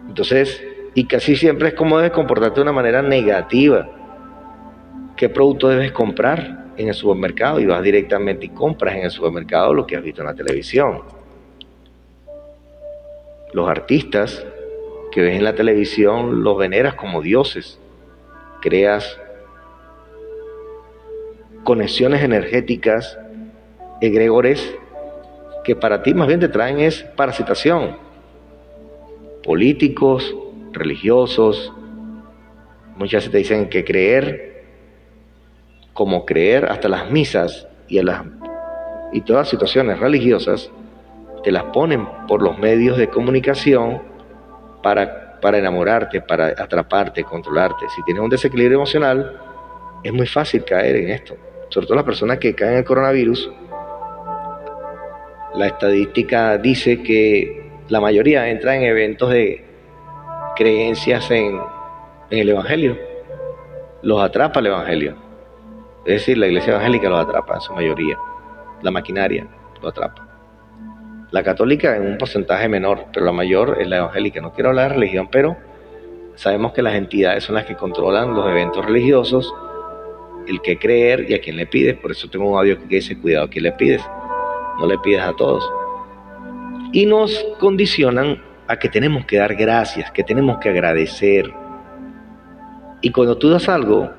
Entonces, 0.07 0.63
y 0.93 1.05
casi 1.05 1.35
siempre 1.35 1.69
es 1.69 1.73
como 1.73 1.97
debes 1.97 2.11
comportarte 2.11 2.55
de 2.55 2.61
una 2.63 2.71
manera 2.71 3.01
negativa. 3.01 3.87
¿Qué 5.15 5.29
producto 5.29 5.69
debes 5.69 5.91
comprar 5.91 6.65
en 6.75 6.87
el 6.87 6.93
supermercado? 6.93 7.59
Y 7.59 7.65
vas 7.65 7.83
directamente 7.83 8.47
y 8.47 8.49
compras 8.49 8.95
en 8.95 9.03
el 9.03 9.11
supermercado 9.11 9.73
lo 9.73 9.85
que 9.85 9.95
has 9.95 10.03
visto 10.03 10.21
en 10.21 10.27
la 10.27 10.33
televisión. 10.33 11.01
Los 13.53 13.69
artistas 13.69 14.45
que 15.11 15.21
ves 15.21 15.35
en 15.37 15.43
la 15.43 15.55
televisión 15.55 16.43
los 16.43 16.57
veneras 16.57 16.95
como 16.95 17.21
dioses. 17.21 17.79
Creas 18.61 19.19
conexiones 21.67 22.23
energéticas, 22.23 23.19
egregores, 23.99 24.73
que 25.65 25.75
para 25.75 26.01
ti 26.01 26.13
más 26.13 26.25
bien 26.25 26.39
te 26.39 26.47
traen 26.47 26.79
es 26.79 27.03
parasitación. 27.17 27.97
Políticos, 29.43 30.33
religiosos. 30.71 31.73
Muchas 32.95 33.25
veces 33.25 33.31
te 33.33 33.37
dicen 33.39 33.69
que 33.69 33.83
creer, 33.83 34.63
como 35.91 36.25
creer, 36.25 36.71
hasta 36.71 36.87
las 36.87 37.11
misas 37.11 37.67
y, 37.89 38.01
las, 38.01 38.23
y 39.11 39.19
todas 39.19 39.41
las 39.41 39.49
situaciones 39.49 39.99
religiosas, 39.99 40.71
te 41.43 41.51
las 41.51 41.65
ponen 41.65 42.07
por 42.29 42.41
los 42.41 42.57
medios 42.57 42.97
de 42.97 43.09
comunicación 43.09 44.03
para, 44.81 45.37
para 45.41 45.57
enamorarte, 45.57 46.21
para 46.21 46.45
atraparte, 46.47 47.25
controlarte. 47.25 47.89
Si 47.93 48.01
tienes 48.03 48.23
un 48.23 48.29
desequilibrio 48.29 48.77
emocional, 48.77 49.37
es 50.01 50.13
muy 50.13 50.27
fácil 50.27 50.63
caer 50.63 50.95
en 50.95 51.09
esto. 51.09 51.35
Sobre 51.69 51.87
todo 51.87 51.95
las 51.95 52.05
personas 52.05 52.37
que 52.39 52.55
caen 52.55 52.73
en 52.73 52.77
el 52.79 52.85
coronavirus, 52.85 53.51
la 55.55 55.67
estadística 55.67 56.57
dice 56.57 57.01
que 57.01 57.71
la 57.89 57.99
mayoría 57.99 58.47
entra 58.49 58.75
en 58.75 58.83
eventos 58.83 59.31
de 59.31 59.65
creencias 60.55 61.29
en, 61.31 61.59
el 62.29 62.49
Evangelio. 62.49 62.97
Los 64.01 64.21
atrapa 64.21 64.59
el 64.59 64.67
Evangelio. 64.67 65.15
Es 66.05 66.15
decir, 66.15 66.37
la 66.37 66.47
iglesia 66.47 66.73
evangélica 66.73 67.09
los 67.09 67.19
atrapa 67.25 67.55
en 67.55 67.61
su 67.61 67.73
mayoría. 67.73 68.17
La 68.81 68.91
maquinaria 68.91 69.47
lo 69.81 69.89
atrapa. 69.89 70.27
La 71.31 71.43
católica 71.43 71.95
en 71.95 72.03
un 72.03 72.17
porcentaje 72.17 72.69
menor, 72.69 73.05
pero 73.11 73.25
la 73.25 73.31
mayor 73.31 73.77
es 73.79 73.87
la 73.87 73.97
evangélica. 73.97 74.41
No 74.41 74.53
quiero 74.53 74.69
hablar 74.69 74.89
de 74.89 74.95
religión, 74.95 75.29
pero 75.31 75.57
sabemos 76.35 76.71
que 76.73 76.81
las 76.81 76.95
entidades 76.95 77.43
son 77.43 77.55
las 77.55 77.65
que 77.65 77.75
controlan 77.75 78.33
los 78.33 78.47
eventos 78.49 78.85
religiosos, 78.85 79.53
el 80.47 80.61
que 80.61 80.77
creer 80.77 81.25
y 81.29 81.33
a 81.33 81.41
quién 81.41 81.57
le 81.57 81.65
pides. 81.65 81.97
Por 81.97 82.11
eso 82.11 82.29
tengo 82.29 82.51
un 82.51 82.57
audio 82.57 82.77
que 82.79 82.95
dice, 82.95 83.17
cuidado 83.17 83.45
a 83.45 83.49
quién 83.49 83.63
le 83.63 83.71
pides. 83.73 84.01
No 84.79 84.87
le 84.87 84.97
pides 84.99 85.21
a 85.21 85.33
todos. 85.33 85.67
Y 86.93 87.05
nos 87.05 87.45
condicionan 87.59 88.41
a 88.67 88.77
que 88.77 88.89
tenemos 88.89 89.25
que 89.25 89.37
dar 89.37 89.55
gracias, 89.55 90.11
que 90.11 90.23
tenemos 90.23 90.57
que 90.59 90.69
agradecer. 90.69 91.51
Y 93.01 93.11
cuando 93.11 93.37
tú 93.37 93.49
das 93.49 93.69
algo, 93.69 94.09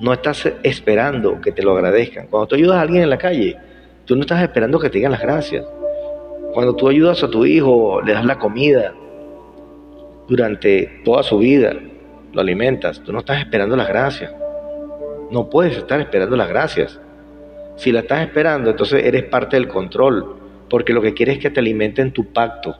no 0.00 0.12
estás 0.12 0.50
esperando 0.62 1.40
que 1.40 1.52
te 1.52 1.62
lo 1.62 1.72
agradezcan. 1.72 2.26
Cuando 2.28 2.46
tú 2.46 2.54
ayudas 2.54 2.76
a 2.76 2.82
alguien 2.82 3.02
en 3.02 3.10
la 3.10 3.18
calle, 3.18 3.56
tú 4.04 4.14
no 4.14 4.22
estás 4.22 4.42
esperando 4.42 4.78
que 4.78 4.88
te 4.88 4.98
digan 4.98 5.12
las 5.12 5.20
gracias. 5.20 5.64
Cuando 6.52 6.74
tú 6.74 6.88
ayudas 6.88 7.22
a 7.22 7.28
tu 7.30 7.44
hijo, 7.44 8.00
le 8.02 8.12
das 8.12 8.24
la 8.24 8.38
comida 8.38 8.94
durante 10.28 11.00
toda 11.04 11.22
su 11.22 11.38
vida, 11.38 11.74
lo 12.32 12.40
alimentas, 12.40 13.02
tú 13.02 13.12
no 13.12 13.20
estás 13.20 13.40
esperando 13.40 13.76
las 13.76 13.88
gracias. 13.88 14.32
No 15.30 15.50
puedes 15.50 15.76
estar 15.76 16.00
esperando 16.00 16.36
las 16.36 16.48
gracias. 16.48 17.00
Si 17.76 17.92
la 17.92 18.00
estás 18.00 18.22
esperando, 18.22 18.70
entonces 18.70 19.04
eres 19.04 19.24
parte 19.24 19.56
del 19.56 19.68
control, 19.68 20.36
porque 20.68 20.92
lo 20.92 21.02
que 21.02 21.14
quieres 21.14 21.36
es 21.36 21.42
que 21.42 21.50
te 21.50 21.60
alimenten 21.60 22.12
tu 22.12 22.32
pacto, 22.32 22.74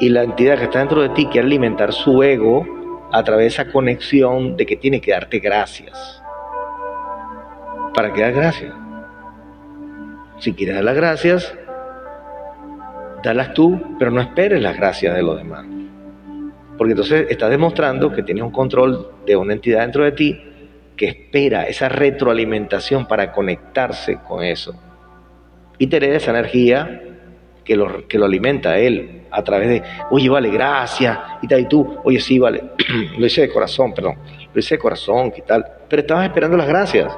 y 0.00 0.08
la 0.08 0.24
entidad 0.24 0.58
que 0.58 0.64
está 0.64 0.80
dentro 0.80 1.02
de 1.02 1.10
ti 1.10 1.26
quiere 1.26 1.46
alimentar 1.46 1.92
su 1.92 2.22
ego 2.22 2.66
a 3.12 3.22
través 3.22 3.44
de 3.44 3.62
esa 3.62 3.72
conexión 3.72 4.56
de 4.56 4.66
que 4.66 4.76
tiene 4.76 5.00
que 5.00 5.12
darte 5.12 5.38
gracias. 5.38 6.22
¿Para 7.94 8.12
qué 8.12 8.22
dar 8.22 8.32
gracias? 8.32 8.74
Si 10.38 10.52
quieres 10.52 10.74
dar 10.74 10.84
las 10.84 10.96
gracias, 10.96 11.54
dalas 13.22 13.54
tú, 13.54 13.80
pero 13.98 14.10
no 14.10 14.20
esperes 14.20 14.60
las 14.60 14.76
gracias 14.76 15.14
de 15.14 15.22
los 15.22 15.38
demás. 15.38 15.64
Porque 16.76 16.92
entonces 16.92 17.26
estás 17.30 17.50
demostrando 17.50 18.12
que 18.12 18.24
tienes 18.24 18.42
un 18.42 18.50
control 18.50 19.12
de 19.24 19.36
una 19.36 19.52
entidad 19.52 19.82
dentro 19.82 20.02
de 20.02 20.12
ti 20.12 20.40
que 20.96 21.06
espera 21.06 21.64
esa 21.64 21.88
retroalimentación 21.88 23.06
para 23.06 23.32
conectarse 23.32 24.18
con 24.26 24.42
eso. 24.42 24.74
Y 25.78 25.88
tener 25.88 26.14
esa 26.14 26.30
energía 26.30 27.02
que 27.64 27.76
lo, 27.76 28.06
que 28.06 28.18
lo 28.18 28.26
alimenta 28.26 28.70
a 28.70 28.78
él 28.78 29.22
a 29.30 29.42
través 29.42 29.68
de, 29.68 29.82
oye, 30.10 30.28
vale, 30.28 30.50
gracias, 30.50 31.18
y 31.42 31.48
tal, 31.48 31.60
y 31.60 31.64
tú, 31.64 31.98
oye, 32.04 32.20
sí, 32.20 32.38
vale, 32.38 32.62
lo 33.18 33.26
hice 33.26 33.42
de 33.42 33.48
corazón, 33.48 33.92
perdón, 33.92 34.16
lo 34.52 34.60
hice 34.60 34.76
de 34.76 34.78
corazón, 34.78 35.32
y 35.36 35.42
tal, 35.42 35.64
pero 35.88 36.02
estabas 36.02 36.26
esperando 36.26 36.56
las 36.56 36.68
gracias. 36.68 37.12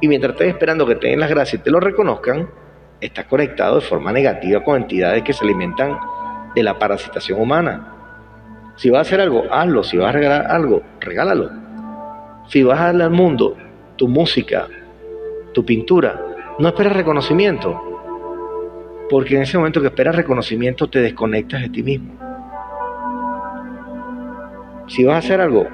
Y 0.00 0.08
mientras 0.08 0.32
estés 0.32 0.48
esperando 0.48 0.84
que 0.84 0.96
te 0.96 1.08
den 1.08 1.20
las 1.20 1.30
gracias 1.30 1.60
y 1.60 1.64
te 1.64 1.70
lo 1.70 1.78
reconozcan, 1.78 2.50
estás 3.00 3.26
conectado 3.26 3.76
de 3.76 3.82
forma 3.82 4.12
negativa 4.12 4.64
con 4.64 4.82
entidades 4.82 5.22
que 5.22 5.32
se 5.32 5.44
alimentan 5.44 5.96
de 6.54 6.62
la 6.62 6.78
parasitación 6.78 7.40
humana. 7.40 7.92
Si 8.76 8.90
vas 8.90 8.98
a 8.98 9.02
hacer 9.02 9.20
algo, 9.20 9.44
hazlo. 9.50 9.84
Si 9.84 9.96
vas 9.96 10.08
a 10.08 10.12
regalar 10.12 10.50
algo, 10.50 10.82
regálalo. 11.00 11.50
Si 12.48 12.62
vas 12.62 12.80
a 12.80 12.86
darle 12.86 13.04
al 13.04 13.10
mundo 13.10 13.56
tu 13.96 14.08
música, 14.08 14.68
tu 15.52 15.64
pintura, 15.64 16.20
no 16.58 16.68
esperes 16.68 16.92
reconocimiento, 16.92 17.80
porque 19.08 19.36
en 19.36 19.42
ese 19.42 19.58
momento 19.58 19.80
que 19.80 19.88
esperas 19.88 20.16
reconocimiento 20.16 20.88
te 20.88 21.00
desconectas 21.00 21.62
de 21.62 21.68
ti 21.68 21.82
mismo. 21.82 22.14
Si 24.88 25.04
vas 25.04 25.14
a 25.14 25.18
hacer 25.18 25.40
algo, 25.40 25.66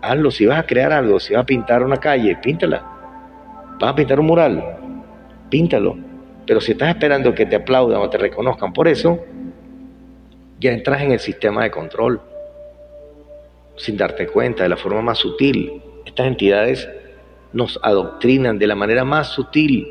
hazlo. 0.00 0.30
Si 0.30 0.46
vas 0.46 0.58
a 0.58 0.66
crear 0.66 0.92
algo, 0.92 1.20
si 1.20 1.34
vas 1.34 1.42
a 1.42 1.46
pintar 1.46 1.82
una 1.82 1.98
calle, 1.98 2.36
píntala. 2.36 2.82
Vas 3.80 3.90
a 3.90 3.94
pintar 3.94 4.20
un 4.20 4.26
mural, 4.26 4.64
píntalo. 5.50 5.96
Pero 6.46 6.60
si 6.60 6.72
estás 6.72 6.88
esperando 6.88 7.34
que 7.34 7.46
te 7.46 7.56
aplaudan 7.56 8.00
o 8.00 8.08
te 8.08 8.18
reconozcan 8.18 8.72
por 8.72 8.88
eso, 8.88 9.18
ya 10.58 10.72
entras 10.72 11.02
en 11.02 11.12
el 11.12 11.20
sistema 11.20 11.62
de 11.62 11.70
control 11.70 12.20
sin 13.76 13.96
darte 13.96 14.26
cuenta, 14.26 14.64
de 14.64 14.68
la 14.68 14.76
forma 14.76 15.02
más 15.02 15.18
sutil. 15.18 15.82
Estas 16.08 16.26
entidades 16.26 16.88
nos 17.52 17.78
adoctrinan 17.82 18.58
de 18.58 18.66
la 18.66 18.74
manera 18.74 19.04
más 19.04 19.28
sutil 19.28 19.86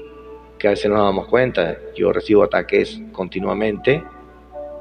que 0.58 0.68
a 0.68 0.72
veces 0.72 0.90
no 0.90 0.98
nos 0.98 1.06
damos 1.06 1.28
cuenta. 1.28 1.78
Yo 1.96 2.12
recibo 2.12 2.42
ataques 2.42 3.00
continuamente 3.12 4.04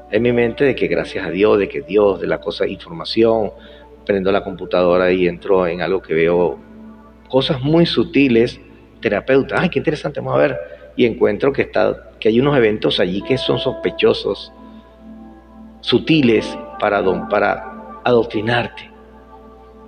en 0.09 0.23
mi 0.23 0.33
mente 0.33 0.63
de 0.63 0.73
que 0.73 0.87
gracias 0.87 1.27
a 1.27 1.29
Dios, 1.29 1.59
de 1.59 1.69
que 1.69 1.81
Dios, 1.81 2.19
de 2.19 2.25
la 2.25 2.41
cosa 2.41 2.65
información, 2.65 3.51
prendo 4.03 4.31
la 4.31 4.43
computadora 4.43 5.11
y 5.11 5.27
entro 5.27 5.67
en 5.67 5.83
algo 5.83 6.01
que 6.01 6.15
veo 6.15 6.57
cosas 7.29 7.61
muy 7.61 7.85
sutiles, 7.85 8.59
terapeuta, 8.99 9.57
ay, 9.59 9.69
qué 9.69 9.77
interesante, 9.77 10.19
vamos 10.19 10.39
a 10.39 10.41
ver, 10.41 10.57
y 10.95 11.05
encuentro 11.05 11.53
que, 11.53 11.61
está, 11.61 12.09
que 12.19 12.29
hay 12.29 12.39
unos 12.39 12.57
eventos 12.57 12.99
allí 12.99 13.21
que 13.21 13.37
son 13.37 13.59
sospechosos, 13.59 14.51
sutiles 15.81 16.57
para, 16.79 17.03
para 17.29 18.01
adoctrinarte 18.03 18.89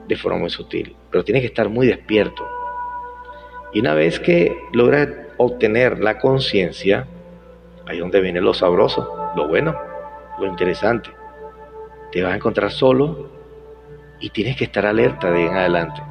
de 0.08 0.16
forma 0.16 0.38
muy 0.38 0.52
sutil, 0.52 0.96
pero 1.12 1.24
tienes 1.24 1.42
que 1.42 1.48
estar 1.48 1.70
muy 1.70 1.88
despierto. 1.88 2.48
Y 3.74 3.80
una 3.82 3.94
vez 3.94 4.20
que 4.20 4.64
logras 4.74 5.10
obtener 5.38 6.00
la 6.00 6.18
conciencia, 6.18 7.08
ahí 7.88 7.98
es 7.98 8.02
donde 8.02 8.22
viene 8.22 8.42
lo 8.42 8.54
sabroso, 8.54 9.32
lo 9.36 9.48
bueno, 9.48 9.76
lo 10.40 10.48
interesante. 10.48 11.10
Te 12.12 12.24
vas 12.24 12.34
a 12.34 12.36
encontrar 12.36 12.72
solo 12.72 13.30
y 14.20 14.30
tienes 14.32 14.58
que 14.58 14.66
estar 14.66 14.86
alerta 14.86 15.32
de 15.32 15.46
en 15.46 15.56
adelante. 15.56 16.02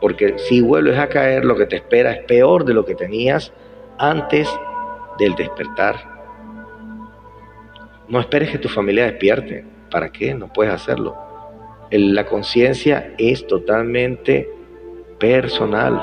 Porque 0.00 0.38
si 0.38 0.60
vuelves 0.60 0.98
a 0.98 1.08
caer, 1.08 1.44
lo 1.44 1.56
que 1.56 1.66
te 1.66 1.76
espera 1.76 2.12
es 2.12 2.24
peor 2.24 2.64
de 2.64 2.74
lo 2.74 2.84
que 2.84 2.94
tenías 2.94 3.52
antes 3.98 4.48
del 5.18 5.34
despertar. 5.34 5.96
No 8.08 8.20
esperes 8.20 8.50
que 8.50 8.58
tu 8.58 8.68
familia 8.68 9.04
despierte. 9.04 9.64
¿Para 9.90 10.10
qué? 10.10 10.34
No 10.34 10.52
puedes 10.52 10.72
hacerlo. 10.72 11.27
La 11.90 12.26
conciencia 12.26 13.14
es 13.16 13.46
totalmente 13.46 14.48
personal. 15.18 16.00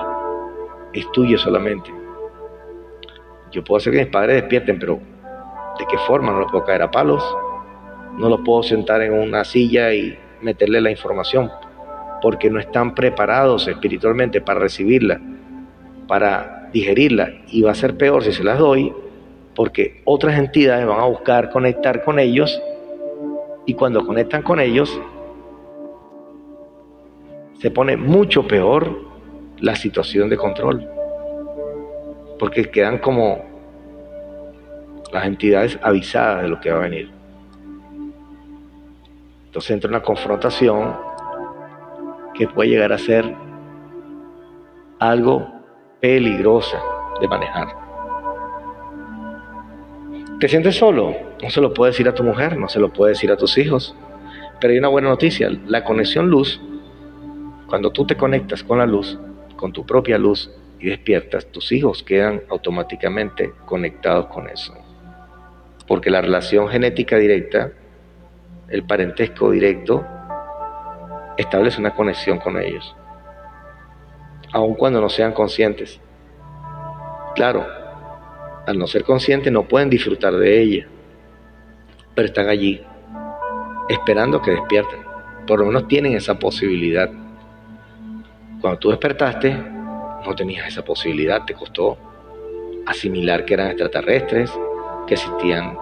Es 0.93 1.11
tuyo 1.11 1.37
solamente. 1.37 1.93
Yo 3.51 3.63
puedo 3.63 3.77
hacer 3.77 3.93
que 3.93 3.99
mis 3.99 4.07
padres 4.07 4.41
despierten, 4.41 4.79
pero 4.79 4.99
¿de 5.77 5.85
qué 5.85 5.97
forma? 5.99 6.31
No 6.31 6.39
los 6.39 6.51
puedo 6.51 6.65
caer 6.65 6.81
a 6.81 6.89
palos. 6.89 7.23
No 8.17 8.29
los 8.29 8.41
puedo 8.41 8.63
sentar 8.63 9.01
en 9.01 9.13
una 9.13 9.43
silla 9.43 9.93
y 9.93 10.17
meterle 10.41 10.81
la 10.81 10.89
información, 10.89 11.51
porque 12.21 12.49
no 12.49 12.59
están 12.59 12.95
preparados 12.95 13.67
espiritualmente 13.67 14.41
para 14.41 14.61
recibirla, 14.61 15.19
para 16.07 16.69
digerirla, 16.71 17.29
y 17.47 17.61
va 17.61 17.71
a 17.71 17.75
ser 17.75 17.97
peor 17.97 18.23
si 18.23 18.31
se 18.31 18.43
las 18.43 18.57
doy, 18.57 18.93
porque 19.53 20.01
otras 20.05 20.37
entidades 20.37 20.85
van 20.85 20.99
a 20.99 21.05
buscar 21.05 21.49
conectar 21.49 22.03
con 22.03 22.19
ellos, 22.19 22.61
y 23.65 23.73
cuando 23.73 24.05
conectan 24.05 24.43
con 24.43 24.59
ellos, 24.59 24.99
se 27.65 27.71
pone 27.71 27.97
mucho 27.97 28.47
peor 28.47 28.95
la 29.57 29.75
situación 29.75 30.29
de 30.29 30.37
control, 30.37 30.87
porque 32.37 32.69
quedan 32.69 32.99
como 32.99 33.43
las 35.11 35.25
entidades 35.25 35.79
avisadas 35.81 36.43
de 36.43 36.49
lo 36.49 36.59
que 36.59 36.69
va 36.69 36.77
a 36.77 36.81
venir. 36.81 37.09
Entonces 39.47 39.71
entra 39.71 39.89
una 39.89 40.03
confrontación 40.03 40.95
que 42.35 42.47
puede 42.47 42.69
llegar 42.69 42.93
a 42.93 42.99
ser 42.99 43.33
algo 44.99 45.51
peligrosa 45.99 46.79
de 47.19 47.27
manejar. 47.27 47.67
¿Te 50.39 50.47
sientes 50.47 50.75
solo? 50.75 51.15
No 51.41 51.49
se 51.49 51.61
lo 51.61 51.73
puede 51.73 51.93
decir 51.93 52.07
a 52.07 52.13
tu 52.13 52.23
mujer, 52.23 52.59
no 52.59 52.69
se 52.69 52.79
lo 52.79 52.93
puede 52.93 53.13
decir 53.13 53.31
a 53.31 53.37
tus 53.37 53.57
hijos. 53.57 53.95
Pero 54.61 54.71
hay 54.71 54.77
una 54.77 54.89
buena 54.89 55.09
noticia, 55.09 55.49
la 55.65 55.83
conexión 55.83 56.29
luz, 56.29 56.61
cuando 57.67 57.91
tú 57.91 58.05
te 58.05 58.15
conectas 58.15 58.63
con 58.63 58.79
la 58.79 58.85
luz, 58.85 59.19
con 59.55 59.71
tu 59.71 59.85
propia 59.85 60.17
luz 60.17 60.51
y 60.79 60.87
despiertas, 60.87 61.47
tus 61.47 61.71
hijos 61.71 62.03
quedan 62.03 62.41
automáticamente 62.49 63.53
conectados 63.65 64.27
con 64.27 64.49
eso. 64.49 64.73
Porque 65.87 66.09
la 66.09 66.21
relación 66.21 66.67
genética 66.67 67.17
directa 67.17 67.71
el 68.69 68.83
parentesco 68.83 69.51
directo, 69.51 70.05
establece 71.37 71.79
una 71.79 71.93
conexión 71.93 72.39
con 72.39 72.59
ellos, 72.59 72.95
aun 74.51 74.75
cuando 74.75 75.01
no 75.01 75.09
sean 75.09 75.33
conscientes. 75.33 75.99
Claro, 77.35 77.65
al 78.65 78.77
no 78.77 78.87
ser 78.87 79.03
conscientes 79.03 79.51
no 79.51 79.67
pueden 79.67 79.89
disfrutar 79.89 80.33
de 80.33 80.61
ella, 80.61 80.87
pero 82.15 82.27
están 82.27 82.47
allí, 82.47 82.81
esperando 83.89 84.41
que 84.41 84.51
despierten. 84.51 85.01
Por 85.45 85.59
lo 85.59 85.67
menos 85.67 85.87
tienen 85.87 86.13
esa 86.13 86.39
posibilidad. 86.39 87.09
Cuando 88.61 88.79
tú 88.79 88.89
despertaste, 88.89 89.51
no 90.25 90.35
tenías 90.35 90.67
esa 90.67 90.83
posibilidad, 90.83 91.43
te 91.45 91.53
costó 91.53 91.97
asimilar 92.85 93.45
que 93.45 93.53
eran 93.53 93.67
extraterrestres, 93.67 94.51
que 95.07 95.15
existían 95.15 95.77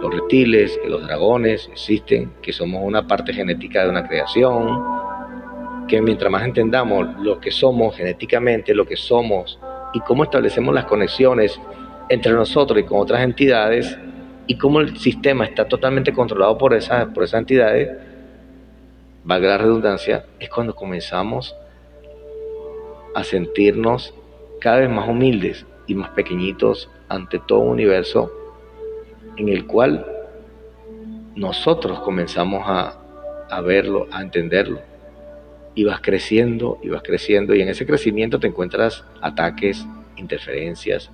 los 0.00 0.12
reptiles, 0.12 0.78
que 0.82 0.88
los 0.88 1.02
dragones 1.02 1.68
existen, 1.72 2.32
que 2.42 2.52
somos 2.52 2.82
una 2.84 3.06
parte 3.06 3.32
genética 3.32 3.84
de 3.84 3.90
una 3.90 4.06
creación, 4.06 4.84
que 5.88 6.00
mientras 6.02 6.30
más 6.30 6.44
entendamos 6.44 7.06
lo 7.20 7.40
que 7.40 7.50
somos 7.50 7.96
genéticamente, 7.96 8.74
lo 8.74 8.86
que 8.86 8.96
somos 8.96 9.58
y 9.94 10.00
cómo 10.00 10.24
establecemos 10.24 10.74
las 10.74 10.84
conexiones 10.84 11.58
entre 12.08 12.32
nosotros 12.32 12.78
y 12.78 12.84
con 12.84 13.00
otras 13.00 13.22
entidades 13.22 13.98
y 14.46 14.56
cómo 14.56 14.80
el 14.80 14.96
sistema 14.98 15.44
está 15.44 15.66
totalmente 15.66 16.12
controlado 16.12 16.56
por 16.56 16.74
esas, 16.74 17.06
por 17.06 17.24
esas 17.24 17.40
entidades, 17.40 17.90
valga 19.24 19.48
la 19.48 19.58
redundancia, 19.58 20.24
es 20.38 20.48
cuando 20.48 20.74
comenzamos 20.74 21.54
a 23.18 23.24
sentirnos 23.24 24.14
cada 24.60 24.78
vez 24.78 24.88
más 24.88 25.08
humildes 25.08 25.66
y 25.88 25.96
más 25.96 26.10
pequeñitos 26.10 26.88
ante 27.08 27.40
todo 27.40 27.58
un 27.58 27.70
universo 27.70 28.30
en 29.36 29.48
el 29.48 29.66
cual 29.66 30.06
nosotros 31.34 31.98
comenzamos 31.98 32.62
a, 32.64 33.60
verlo, 33.60 34.06
a 34.12 34.22
entenderlo. 34.22 34.80
Y 35.74 35.82
vas 35.82 36.00
creciendo, 36.00 36.78
y 36.80 36.90
vas 36.90 37.02
creciendo, 37.02 37.56
y 37.56 37.60
en 37.62 37.68
ese 37.68 37.86
crecimiento 37.86 38.38
te 38.38 38.46
encuentras 38.46 39.04
ataques, 39.20 39.84
interferencias, 40.16 41.10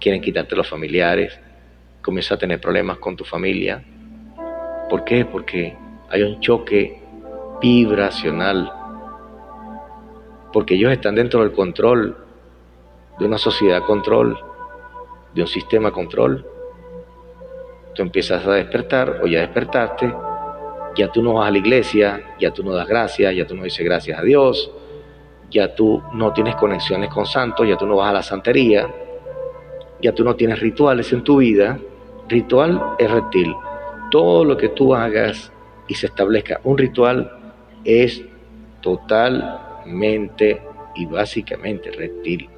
quieren 0.00 0.22
quitarte 0.22 0.56
los 0.56 0.68
familiares, 0.68 1.38
comienzas 2.00 2.32
a 2.32 2.38
tener 2.38 2.58
problemas 2.58 2.96
con 2.98 3.16
tu 3.16 3.24
familia. 3.24 3.84
¿Por 4.88 5.04
qué? 5.04 5.26
Porque 5.26 5.76
hay 6.08 6.22
un 6.22 6.40
choque 6.40 7.02
vibracional, 7.60 8.83
porque 10.54 10.74
ellos 10.74 10.92
están 10.92 11.16
dentro 11.16 11.40
del 11.40 11.50
control 11.50 12.16
de 13.18 13.26
una 13.26 13.38
sociedad 13.38 13.82
control, 13.82 14.38
de 15.34 15.42
un 15.42 15.48
sistema 15.48 15.90
control, 15.90 16.46
tú 17.92 18.02
empiezas 18.02 18.46
a 18.46 18.52
despertar 18.52 19.20
o 19.20 19.26
ya 19.26 19.40
despertaste, 19.40 20.14
ya 20.94 21.10
tú 21.10 21.24
no 21.24 21.34
vas 21.34 21.48
a 21.48 21.50
la 21.50 21.58
iglesia, 21.58 22.36
ya 22.38 22.52
tú 22.52 22.62
no 22.62 22.72
das 22.72 22.86
gracias, 22.86 23.34
ya 23.34 23.44
tú 23.44 23.56
no 23.56 23.64
dices 23.64 23.84
gracias 23.84 24.16
a 24.16 24.22
Dios, 24.22 24.70
ya 25.50 25.74
tú 25.74 26.00
no 26.12 26.32
tienes 26.32 26.54
conexiones 26.54 27.10
con 27.10 27.26
santos, 27.26 27.66
ya 27.66 27.76
tú 27.76 27.84
no 27.84 27.96
vas 27.96 28.10
a 28.10 28.12
la 28.12 28.22
santería, 28.22 28.88
ya 30.00 30.14
tú 30.14 30.22
no 30.22 30.36
tienes 30.36 30.60
rituales 30.60 31.12
en 31.12 31.24
tu 31.24 31.38
vida. 31.38 31.80
Ritual 32.28 32.80
es 33.00 33.10
reptil. 33.10 33.52
Todo 34.12 34.44
lo 34.44 34.56
que 34.56 34.68
tú 34.68 34.94
hagas 34.94 35.52
y 35.88 35.94
se 35.94 36.06
establezca 36.06 36.60
un 36.62 36.78
ritual 36.78 37.54
es 37.84 38.22
totalmente 39.84 40.62
y 40.94 41.06
básicamente 41.06 41.90
reptil. 41.90 42.48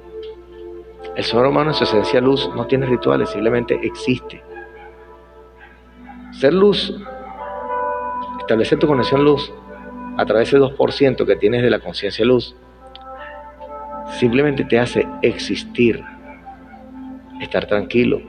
El 1.15 1.23
ser 1.23 1.45
humano 1.45 1.71
en 1.71 1.75
su 1.75 1.83
esencia 1.83 2.21
luz 2.21 2.49
no 2.55 2.65
tiene 2.67 2.85
rituales, 2.85 3.29
simplemente 3.29 3.79
existe. 3.81 4.41
Ser 6.31 6.53
luz, 6.53 6.93
establecer 8.39 8.77
tu 8.79 8.87
conexión 8.87 9.23
luz 9.23 9.51
a 10.17 10.25
través 10.25 10.51
del 10.51 10.61
2% 10.61 11.25
que 11.25 11.35
tienes 11.35 11.63
de 11.63 11.69
la 11.69 11.79
conciencia 11.79 12.25
luz, 12.25 12.55
simplemente 14.19 14.63
te 14.65 14.79
hace 14.79 15.07
existir, 15.21 16.03
estar 17.41 17.65
tranquilo, 17.65 18.21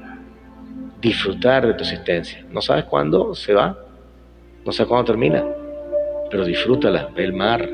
disfrutar 1.01 1.67
de 1.67 1.75
tu 1.75 1.83
existencia. 1.85 2.45
No 2.51 2.63
sabes 2.63 2.85
cuándo 2.85 3.35
se 3.35 3.53
va, 3.53 3.77
no 4.65 4.73
sabes 4.73 4.89
cuándo 4.89 5.05
termina, 5.05 5.45
pero 6.31 6.45
disfrútala, 6.45 7.11
ve 7.15 7.25
el 7.25 7.33
mar, 7.35 7.69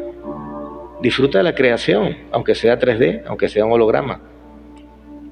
disfruta 1.04 1.36
de 1.36 1.44
la 1.44 1.54
creación, 1.54 2.16
aunque 2.32 2.54
sea 2.54 2.78
3D, 2.78 3.24
aunque 3.26 3.50
sea 3.50 3.66
un 3.66 3.72
holograma. 3.72 4.22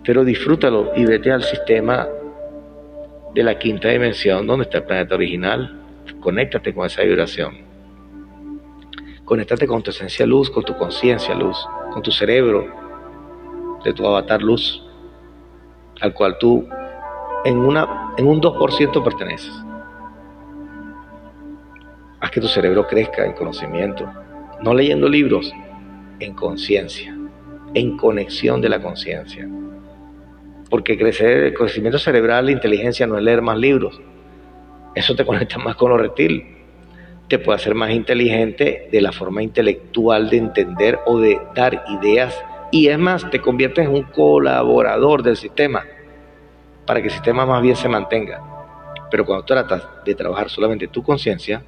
Pero 0.04 0.22
disfrútalo 0.22 0.92
y 0.94 1.06
vete 1.06 1.32
al 1.32 1.42
sistema 1.42 2.06
de 3.34 3.42
la 3.42 3.58
quinta 3.58 3.88
dimensión 3.88 4.46
donde 4.46 4.64
está 4.64 4.78
el 4.78 4.84
planeta 4.84 5.14
original. 5.14 5.80
Conéctate 6.20 6.74
con 6.74 6.84
esa 6.84 7.00
vibración. 7.00 7.56
Conéctate 9.24 9.66
con 9.66 9.82
tu 9.82 9.92
esencia 9.92 10.26
luz, 10.26 10.50
con 10.50 10.62
tu 10.62 10.76
conciencia 10.76 11.34
luz, 11.34 11.56
con 11.90 12.02
tu 12.02 12.10
cerebro, 12.10 12.66
de 13.82 13.94
tu 13.94 14.06
avatar 14.06 14.42
luz, 14.42 14.86
al 16.02 16.12
cual 16.12 16.36
tú 16.38 16.68
en, 17.46 17.56
en 17.56 18.26
un 18.26 18.42
2% 18.42 19.02
perteneces. 19.02 19.54
Haz 22.20 22.30
que 22.30 22.42
tu 22.42 22.48
cerebro 22.48 22.86
crezca 22.86 23.24
en 23.24 23.32
conocimiento, 23.32 24.06
no 24.62 24.74
leyendo 24.74 25.08
libros, 25.08 25.52
en 26.20 26.34
conciencia, 26.34 27.16
en 27.74 27.96
conexión 27.96 28.60
de 28.60 28.68
la 28.68 28.80
conciencia. 28.80 29.48
Porque 30.70 30.96
crecer, 30.96 31.44
el 31.44 31.54
crecimiento 31.54 31.98
cerebral, 31.98 32.46
la 32.46 32.52
inteligencia 32.52 33.06
no 33.06 33.18
es 33.18 33.24
leer 33.24 33.42
más 33.42 33.58
libros. 33.58 34.00
Eso 34.94 35.14
te 35.14 35.26
conecta 35.26 35.58
más 35.58 35.76
con 35.76 35.90
lo 35.90 35.98
reptil. 35.98 36.46
Te 37.28 37.38
puede 37.38 37.56
hacer 37.56 37.74
más 37.74 37.90
inteligente 37.90 38.88
de 38.90 39.00
la 39.00 39.12
forma 39.12 39.42
intelectual 39.42 40.30
de 40.30 40.36
entender 40.36 40.98
o 41.06 41.18
de 41.18 41.40
dar 41.54 41.84
ideas. 42.00 42.42
Y 42.70 42.88
es 42.88 42.98
más, 42.98 43.28
te 43.30 43.40
conviertes 43.40 43.86
en 43.86 43.94
un 43.94 44.02
colaborador 44.04 45.22
del 45.22 45.36
sistema 45.36 45.84
para 46.86 47.00
que 47.00 47.08
el 47.08 47.12
sistema 47.12 47.46
más 47.46 47.62
bien 47.62 47.76
se 47.76 47.88
mantenga. 47.88 48.40
Pero 49.10 49.24
cuando 49.26 49.44
tratas 49.44 49.86
de 50.04 50.14
trabajar 50.14 50.48
solamente 50.48 50.88
tu 50.88 51.02
conciencia, 51.02 51.62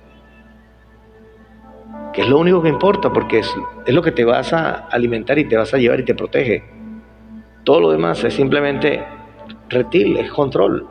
que 2.15 2.23
es 2.23 2.29
lo 2.29 2.39
único 2.39 2.63
que 2.63 2.69
importa, 2.69 3.13
porque 3.13 3.41
es, 3.41 3.55
es 3.85 3.93
lo 3.93 4.01
que 4.01 4.13
te 4.13 4.25
vas 4.25 4.53
a 4.53 4.87
alimentar 4.89 5.37
y 5.39 5.49
te 5.49 5.57
vas 5.57 5.75
a 5.75 5.79
llevar 5.79 5.99
y 5.99 6.05
te 6.05 6.15
protege. 6.15 6.63
Todo 7.65 7.81
lo 7.81 7.91
demás 7.91 8.23
es 8.23 8.35
simplemente 8.35 9.05
reptil, 9.69 10.17
es 10.19 10.31
control. 10.31 10.87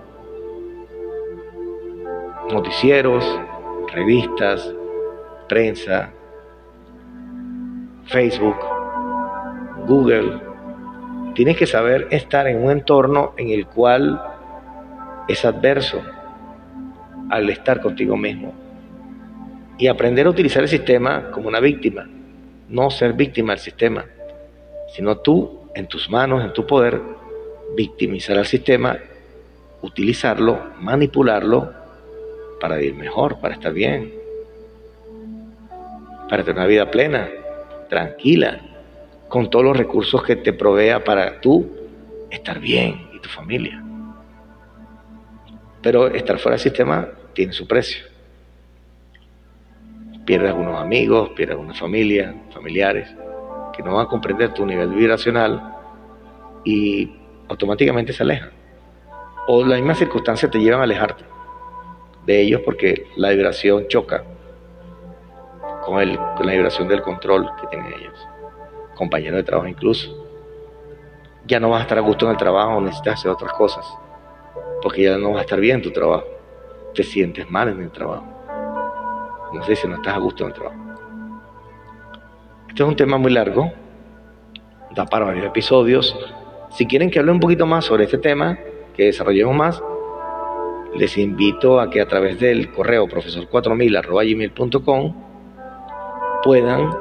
Noticieros, 2.52 3.40
revistas, 3.94 4.76
prensa, 5.48 6.12
Facebook, 8.06 8.58
Google. 9.88 10.42
Tienes 11.36 11.56
que 11.56 11.66
saber 11.66 12.08
estar 12.12 12.48
en 12.48 12.62
un 12.62 12.72
entorno 12.72 13.34
en 13.38 13.50
el 13.50 13.66
cual 13.66 14.22
es 15.30 15.46
adverso 15.46 16.02
al 17.30 17.50
estar 17.50 17.80
contigo 17.80 18.18
mismo 18.18 18.63
y 19.78 19.88
aprender 19.88 20.28
a 20.28 20.30
utilizar 20.30 20.64
el 20.64 20.70
sistema 20.70 21.32
como 21.32 21.48
una 21.48 21.60
víctima, 21.60 22.08
no 22.70 22.90
ser 22.90 23.14
víctima 23.14 23.54
del 23.54 23.60
sistema, 23.60 24.06
sino 24.94 25.18
tú 25.18 25.62
en 25.76 25.88
tus 25.88 26.10
manos, 26.10 26.44
en 26.44 26.54
tu 26.54 26.66
poder, 26.66 27.02
victimizar 27.76 28.38
al 28.38 28.46
sistema, 28.46 28.98
utilizarlo, 29.82 30.60
manipularlo 30.80 31.72
para 32.60 32.82
ir 32.82 32.94
mejor, 32.94 33.40
para 33.40 33.56
estar 33.56 33.74
bien, 33.74 34.14
para 36.30 36.44
tener 36.44 36.58
una 36.58 36.68
vida 36.68 36.92
plena, 36.92 37.30
tranquila, 37.90 38.60
con 39.28 39.50
todos 39.50 39.66
los 39.66 39.76
recursos 39.78 40.24
que 40.24 40.36
te 40.36 40.54
provea 40.54 41.04
para 41.04 41.42
tú 41.42 41.68
estar 42.30 42.60
bien 42.60 43.08
y 43.14 43.20
tu 43.20 43.30
familia. 43.30 43.84
Pero 45.82 46.08
estar 46.08 46.38
fuera 46.38 46.56
del 46.56 46.64
sistema 46.64 47.10
tiene 47.34 47.52
su 47.52 47.68
precio 47.68 48.13
pierdes 50.26 50.52
algunos 50.52 50.80
amigos, 50.80 51.30
pierdes 51.36 51.56
alguna 51.56 51.74
familia, 51.74 52.34
familiares, 52.52 53.14
que 53.76 53.84
no 53.84 53.96
van 53.96 54.06
a 54.06 54.10
comprender 54.10 54.54
tu 54.54 54.66
nivel 54.66 54.90
vibracional 54.90 55.62
y 56.64 57.12
automáticamente 57.50 58.14
se 58.14 58.24
alejan. 58.24 58.52
O 59.48 59.64
las 59.66 59.80
mismas 59.80 59.98
circunstancias 59.98 60.50
te 60.52 60.60
llevan 60.60 60.82
a 60.82 60.84
alejarte 60.84 61.26
de 62.26 62.42
ellos 62.42 62.62
porque 62.64 63.08
la 63.18 63.32
vibración 63.32 63.88
choca 63.90 64.24
con, 65.86 66.00
el, 66.00 66.18
con 66.38 66.46
la 66.46 66.54
vibración 66.54 66.88
del 66.88 67.02
control 67.02 67.50
que 67.60 67.68
tienen 67.68 67.94
ellos, 67.94 68.28
compañeros 68.96 69.38
de 69.38 69.44
trabajo 69.44 69.68
incluso. 69.68 70.20
Ya 71.46 71.60
no 71.60 71.70
vas 71.70 71.80
a 71.80 71.84
estar 71.84 71.98
a 71.98 72.02
gusto 72.02 72.26
en 72.26 72.32
el 72.32 72.38
trabajo, 72.38 72.80
necesitas 72.80 73.20
hacer 73.20 73.32
otras 73.32 73.52
cosas, 73.54 73.86
porque 74.82 75.04
ya 75.04 75.18
no 75.18 75.32
vas 75.32 75.40
a 75.40 75.42
estar 75.42 75.60
bien 75.60 75.78
en 75.78 75.82
tu 75.82 75.92
trabajo, 75.92 76.24
te 76.96 77.04
sientes 77.04 77.50
mal 77.52 77.68
en 77.68 77.82
el 77.82 77.92
trabajo 77.92 78.33
no 79.54 79.64
sé 79.64 79.76
si 79.76 79.88
no 79.88 79.96
estás 79.96 80.16
a 80.16 80.20
gusto 80.20 80.44
en 80.44 80.50
el 80.50 80.56
trabajo. 80.56 80.80
Este 82.68 82.84
es 82.84 82.90
un 82.90 82.96
tema 82.96 83.18
muy 83.18 83.32
largo, 83.32 83.72
da 84.96 85.06
para 85.06 85.26
varios 85.26 85.46
episodios. 85.46 86.18
Si 86.72 86.88
quieren 86.88 87.12
que 87.12 87.20
hable 87.20 87.32
un 87.32 87.40
poquito 87.40 87.66
más 87.66 87.86
sobre 87.86 88.04
este 88.06 88.18
tema, 88.18 88.58
que 88.96 89.06
desarrollemos 89.06 89.56
más, 89.56 89.82
les 90.96 91.18
invito 91.18 91.80
a 91.80 91.90
que 91.90 92.02
a 92.02 92.08
través 92.08 92.40
del 92.40 92.72
correo 92.72 93.08
profesor4000.gmail.com 93.08 95.16
puedan 96.44 96.92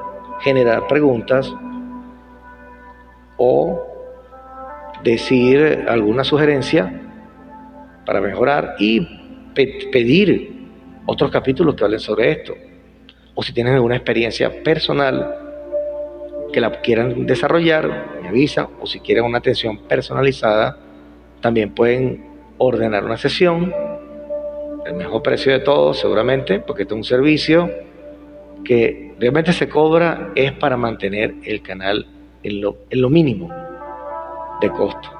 generar 0.41 0.87
preguntas 0.87 1.55
o 3.37 3.83
decir 5.03 5.85
alguna 5.89 6.25
sugerencia 6.25 7.03
para 8.07 8.21
mejorar 8.21 8.77
y 8.79 9.01
pedir 9.55 10.52
otros 11.07 11.31
capítulos 11.31 11.75
que 11.75 11.85
hablen 11.85 12.01
sobre 12.01 12.31
esto. 12.31 12.55
O 13.35 13.43
si 13.43 13.53
tienen 13.53 13.75
alguna 13.75 13.97
experiencia 13.97 14.63
personal 14.63 15.37
que 16.53 16.61
la 16.61 16.71
quieran 16.81 17.27
desarrollar, 17.27 18.21
me 18.21 18.29
avisan. 18.29 18.69
O 18.81 18.87
si 18.87 19.01
quieren 19.01 19.25
una 19.25 19.39
atención 19.39 19.79
personalizada, 19.89 20.77
también 21.41 21.75
pueden 21.75 22.25
ordenar 22.59 23.05
una 23.05 23.17
sesión. 23.17 23.75
El 24.87 24.95
mejor 24.95 25.23
precio 25.23 25.53
de 25.53 25.61
todo, 25.61 25.95
seguramente, 25.95 26.61
porque 26.61 26.83
este 26.83 26.95
es 26.95 26.99
un 26.99 27.05
servicio 27.05 27.71
que 28.65 29.15
realmente 29.19 29.53
se 29.53 29.69
cobra 29.69 30.33
es 30.35 30.53
para 30.53 30.77
mantener 30.77 31.35
el 31.45 31.63
canal 31.63 32.07
en 32.43 32.61
lo, 32.61 33.11
mínimo 33.11 33.49
de 34.61 34.71
costo. 34.71 35.11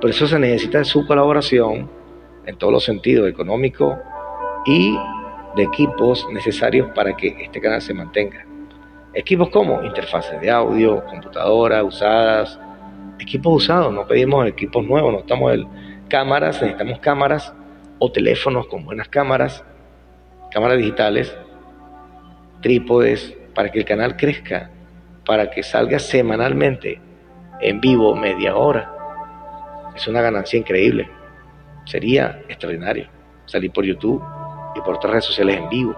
Por 0.00 0.10
eso 0.10 0.26
se 0.26 0.38
necesita 0.38 0.84
su 0.84 1.06
colaboración 1.06 1.88
en 2.44 2.56
todos 2.56 2.72
los 2.72 2.84
sentidos, 2.84 3.28
económico 3.28 3.98
y 4.66 4.96
de 5.56 5.62
equipos 5.62 6.26
necesarios 6.32 6.90
para 6.94 7.16
que 7.16 7.28
este 7.40 7.60
canal 7.60 7.80
se 7.80 7.94
mantenga. 7.94 8.46
Equipos 9.14 9.48
como 9.48 9.82
interfaces 9.82 10.40
de 10.40 10.50
audio, 10.50 11.02
computadoras 11.06 11.82
usadas, 11.82 12.60
equipos 13.18 13.64
usados, 13.64 13.92
no 13.92 14.06
pedimos 14.06 14.46
equipos 14.46 14.84
nuevos, 14.84 15.12
no 15.12 15.20
estamos 15.20 15.54
en 15.54 15.66
cámaras, 16.08 16.60
necesitamos 16.60 16.98
cámaras 17.00 17.54
o 17.98 18.12
teléfonos 18.12 18.66
con 18.66 18.84
buenas 18.84 19.08
cámaras, 19.08 19.64
cámaras 20.50 20.76
digitales, 20.76 21.34
trípodes, 22.60 23.34
para 23.54 23.70
que 23.70 23.78
el 23.78 23.86
canal 23.86 24.16
crezca, 24.16 24.70
para 25.24 25.50
que 25.50 25.62
salga 25.62 25.98
semanalmente 25.98 27.00
en 27.62 27.80
vivo 27.80 28.14
media 28.14 28.54
hora. 28.54 28.92
Es 29.96 30.06
una 30.06 30.20
ganancia 30.20 30.58
increíble. 30.58 31.08
Sería 31.86 32.42
extraordinario 32.48 33.08
salir 33.46 33.72
por 33.72 33.86
YouTube 33.86 34.22
y 34.76 34.80
por 34.80 34.96
otras 34.96 35.12
redes 35.12 35.24
sociales 35.24 35.56
en 35.56 35.68
vivo. 35.68 35.94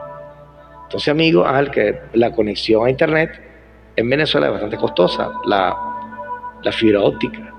Entonces, 0.84 1.08
amigos, 1.08 1.46
al 1.46 1.70
que 1.70 2.00
la 2.14 2.30
conexión 2.32 2.86
a 2.86 2.90
Internet 2.90 3.42
en 3.96 4.08
Venezuela 4.08 4.46
es 4.46 4.52
bastante 4.52 4.76
costosa, 4.76 5.30
la, 5.44 5.76
la 6.62 6.72
fibra 6.72 7.00
óptica. 7.00 7.54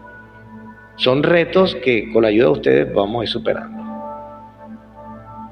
Son 0.95 1.21
retos 1.21 1.75
que 1.75 2.11
con 2.11 2.23
la 2.23 2.29
ayuda 2.29 2.45
de 2.45 2.51
ustedes 2.51 2.93
vamos 2.93 3.21
a 3.21 3.23
ir 3.23 3.29
superando. 3.29 3.83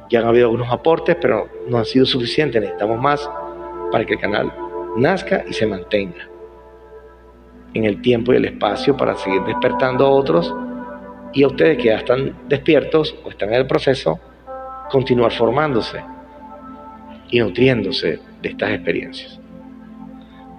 Ya 0.10 0.20
han 0.20 0.28
habido 0.28 0.48
algunos 0.48 0.72
aportes, 0.72 1.18
pero 1.22 1.48
no 1.68 1.78
han 1.78 1.86
sido 1.86 2.06
suficientes. 2.06 2.62
Necesitamos 2.62 3.00
más 3.00 3.30
para 3.92 4.06
que 4.06 4.14
el 4.14 4.20
canal 4.20 4.52
nazca 4.96 5.44
y 5.48 5.54
se 5.54 5.68
mantenga 5.68 6.28
en 7.74 7.86
el 7.86 8.02
tiempo 8.02 8.34
y 8.34 8.38
el 8.38 8.46
espacio 8.46 8.98
para 8.98 9.16
seguir 9.16 9.44
despertando 9.44 10.06
a 10.06 10.10
otros 10.10 10.54
y 11.34 11.44
a 11.44 11.48
ustedes 11.48 11.78
que 11.78 11.86
ya 11.86 11.98
están 11.98 12.36
despiertos 12.48 13.16
o 13.24 13.30
están 13.30 13.50
en 13.50 13.56
el 13.56 13.68
proceso, 13.68 14.20
continuar 14.90 15.32
formándose 15.32 16.04
y 17.30 17.40
nutriéndose 17.40 18.20
de 18.42 18.50
estas 18.50 18.72
experiencias. 18.72 19.40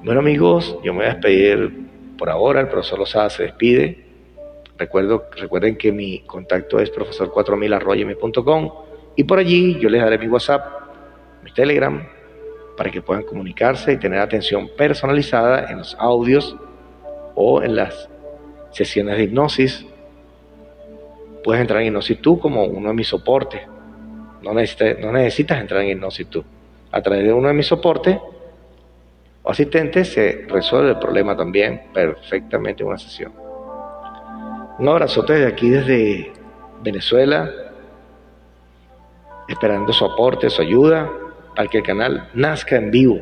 Bueno 0.05 0.21
amigos, 0.21 0.79
yo 0.85 0.93
me 0.93 1.01
voy 1.01 1.07
a 1.07 1.15
despedir 1.15 1.89
por 2.19 2.31
ahora, 2.31 2.61
el 2.61 2.69
profesor 2.69 2.99
Lozada 2.99 3.31
se 3.31 3.45
despide. 3.45 4.05
Recuerdo, 4.77 5.25
recuerden 5.37 5.77
que 5.77 5.93
mi 5.93 6.21
contacto 6.21 6.79
es 6.79 6.93
profesor4000.com 6.93 8.73
y 9.17 9.25
por 9.25 9.39
allí 9.39 9.79
yo 9.81 9.89
les 9.89 10.03
daré 10.03 10.19
mi 10.19 10.29
WhatsApp, 10.29 10.65
mi 11.43 11.53
Telegram, 11.53 12.07
para 12.77 12.91
que 12.91 13.03
puedan 13.03 13.25
comunicarse 13.25 13.93
y 13.93 13.97
tener 13.97 14.21
atención 14.21 14.71
personalizada 14.77 15.71
en 15.71 15.79
los 15.79 15.97
audios 15.99 16.57
o 17.35 17.63
en 17.63 17.75
las 17.75 18.09
sesiones 18.71 19.17
de 19.17 19.25
hipnosis. 19.25 19.85
Puedes 21.43 21.61
entrar 21.61 21.81
en 21.81 21.89
Hipnosis 21.89 22.21
tú 22.21 22.39
como 22.39 22.65
uno 22.65 22.89
de 22.89 22.95
mis 22.95 23.09
soportes 23.09 23.63
no 24.43 24.55
necesitas, 24.55 25.61
entrar 25.61 25.83
en 25.83 25.91
hipnosis 25.91 26.27
tú. 26.29 26.45
A 26.91 27.03
través 27.03 27.25
de 27.25 27.33
uno 27.33 27.49
de 27.49 27.55
mis 27.55 27.67
soportes, 27.67 28.19
o 29.43 29.51
asistente, 29.51 30.05
se 30.05 30.47
resuelve 30.49 30.91
el 30.91 30.99
problema 30.99 31.37
también 31.37 31.85
perfectamente 31.93 32.83
en 32.83 32.89
una 32.89 32.99
sesión. 32.99 33.33
Un 34.79 34.89
abrazote 34.89 35.35
desde 35.35 35.47
aquí, 35.47 35.71
desde 35.71 36.33
Venezuela, 36.83 37.51
esperando 39.49 39.93
su 39.93 40.05
aporte, 40.05 40.51
su 40.51 40.63
ayuda, 40.63 41.11
para 41.57 41.69
que 41.69 41.79
el 41.79 41.85
canal 41.85 42.29
nazca 42.35 42.77
en 42.77 42.91
vivo, 42.91 43.21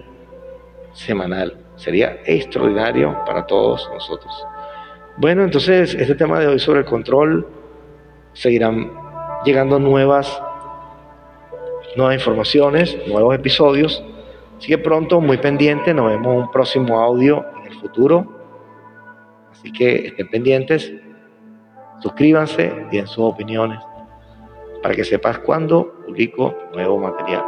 semanal. 0.93 1.57
Sería 1.77 2.19
extraordinario 2.25 3.23
para 3.25 3.47
todos 3.47 3.89
nosotros. 3.93 4.47
Bueno, 5.17 5.45
entonces 5.45 5.95
este 5.95 6.15
tema 6.15 6.39
de 6.41 6.47
hoy 6.47 6.59
sobre 6.59 6.81
el 6.81 6.85
control, 6.85 7.47
seguirán 8.35 8.93
llegando 9.45 9.79
nuevas, 9.79 10.43
nuevas 11.97 12.17
informaciones, 12.17 12.97
nuevos 13.07 13.35
episodios. 13.35 14.05
Así 14.59 14.69
que 14.69 14.79
pronto, 14.79 15.21
muy 15.21 15.39
pendiente, 15.39 15.93
nos 15.93 16.11
vemos 16.11 16.35
en 16.35 16.41
un 16.43 16.51
próximo 16.51 17.01
audio 17.01 17.45
en 17.59 17.73
el 17.73 17.79
futuro. 17.79 18.27
Así 19.53 19.73
que 19.73 20.09
estén 20.09 20.29
pendientes, 20.29 20.93
suscríbanse, 22.01 22.73
den 22.91 23.07
sus 23.07 23.25
opiniones 23.25 23.79
para 24.83 24.95
que 24.95 25.05
sepas 25.05 25.41
cuándo 25.41 25.95
publico 26.07 26.55
nuevo 26.73 26.99
material. 26.99 27.45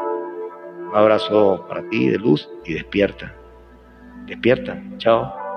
Un 0.91 0.97
abrazo 0.97 1.65
para 1.69 1.89
ti 1.89 2.09
de 2.09 2.19
luz 2.19 2.49
y 2.65 2.75
despierta. 2.75 3.35
Despierta. 4.27 4.83
Chao. 4.99 5.48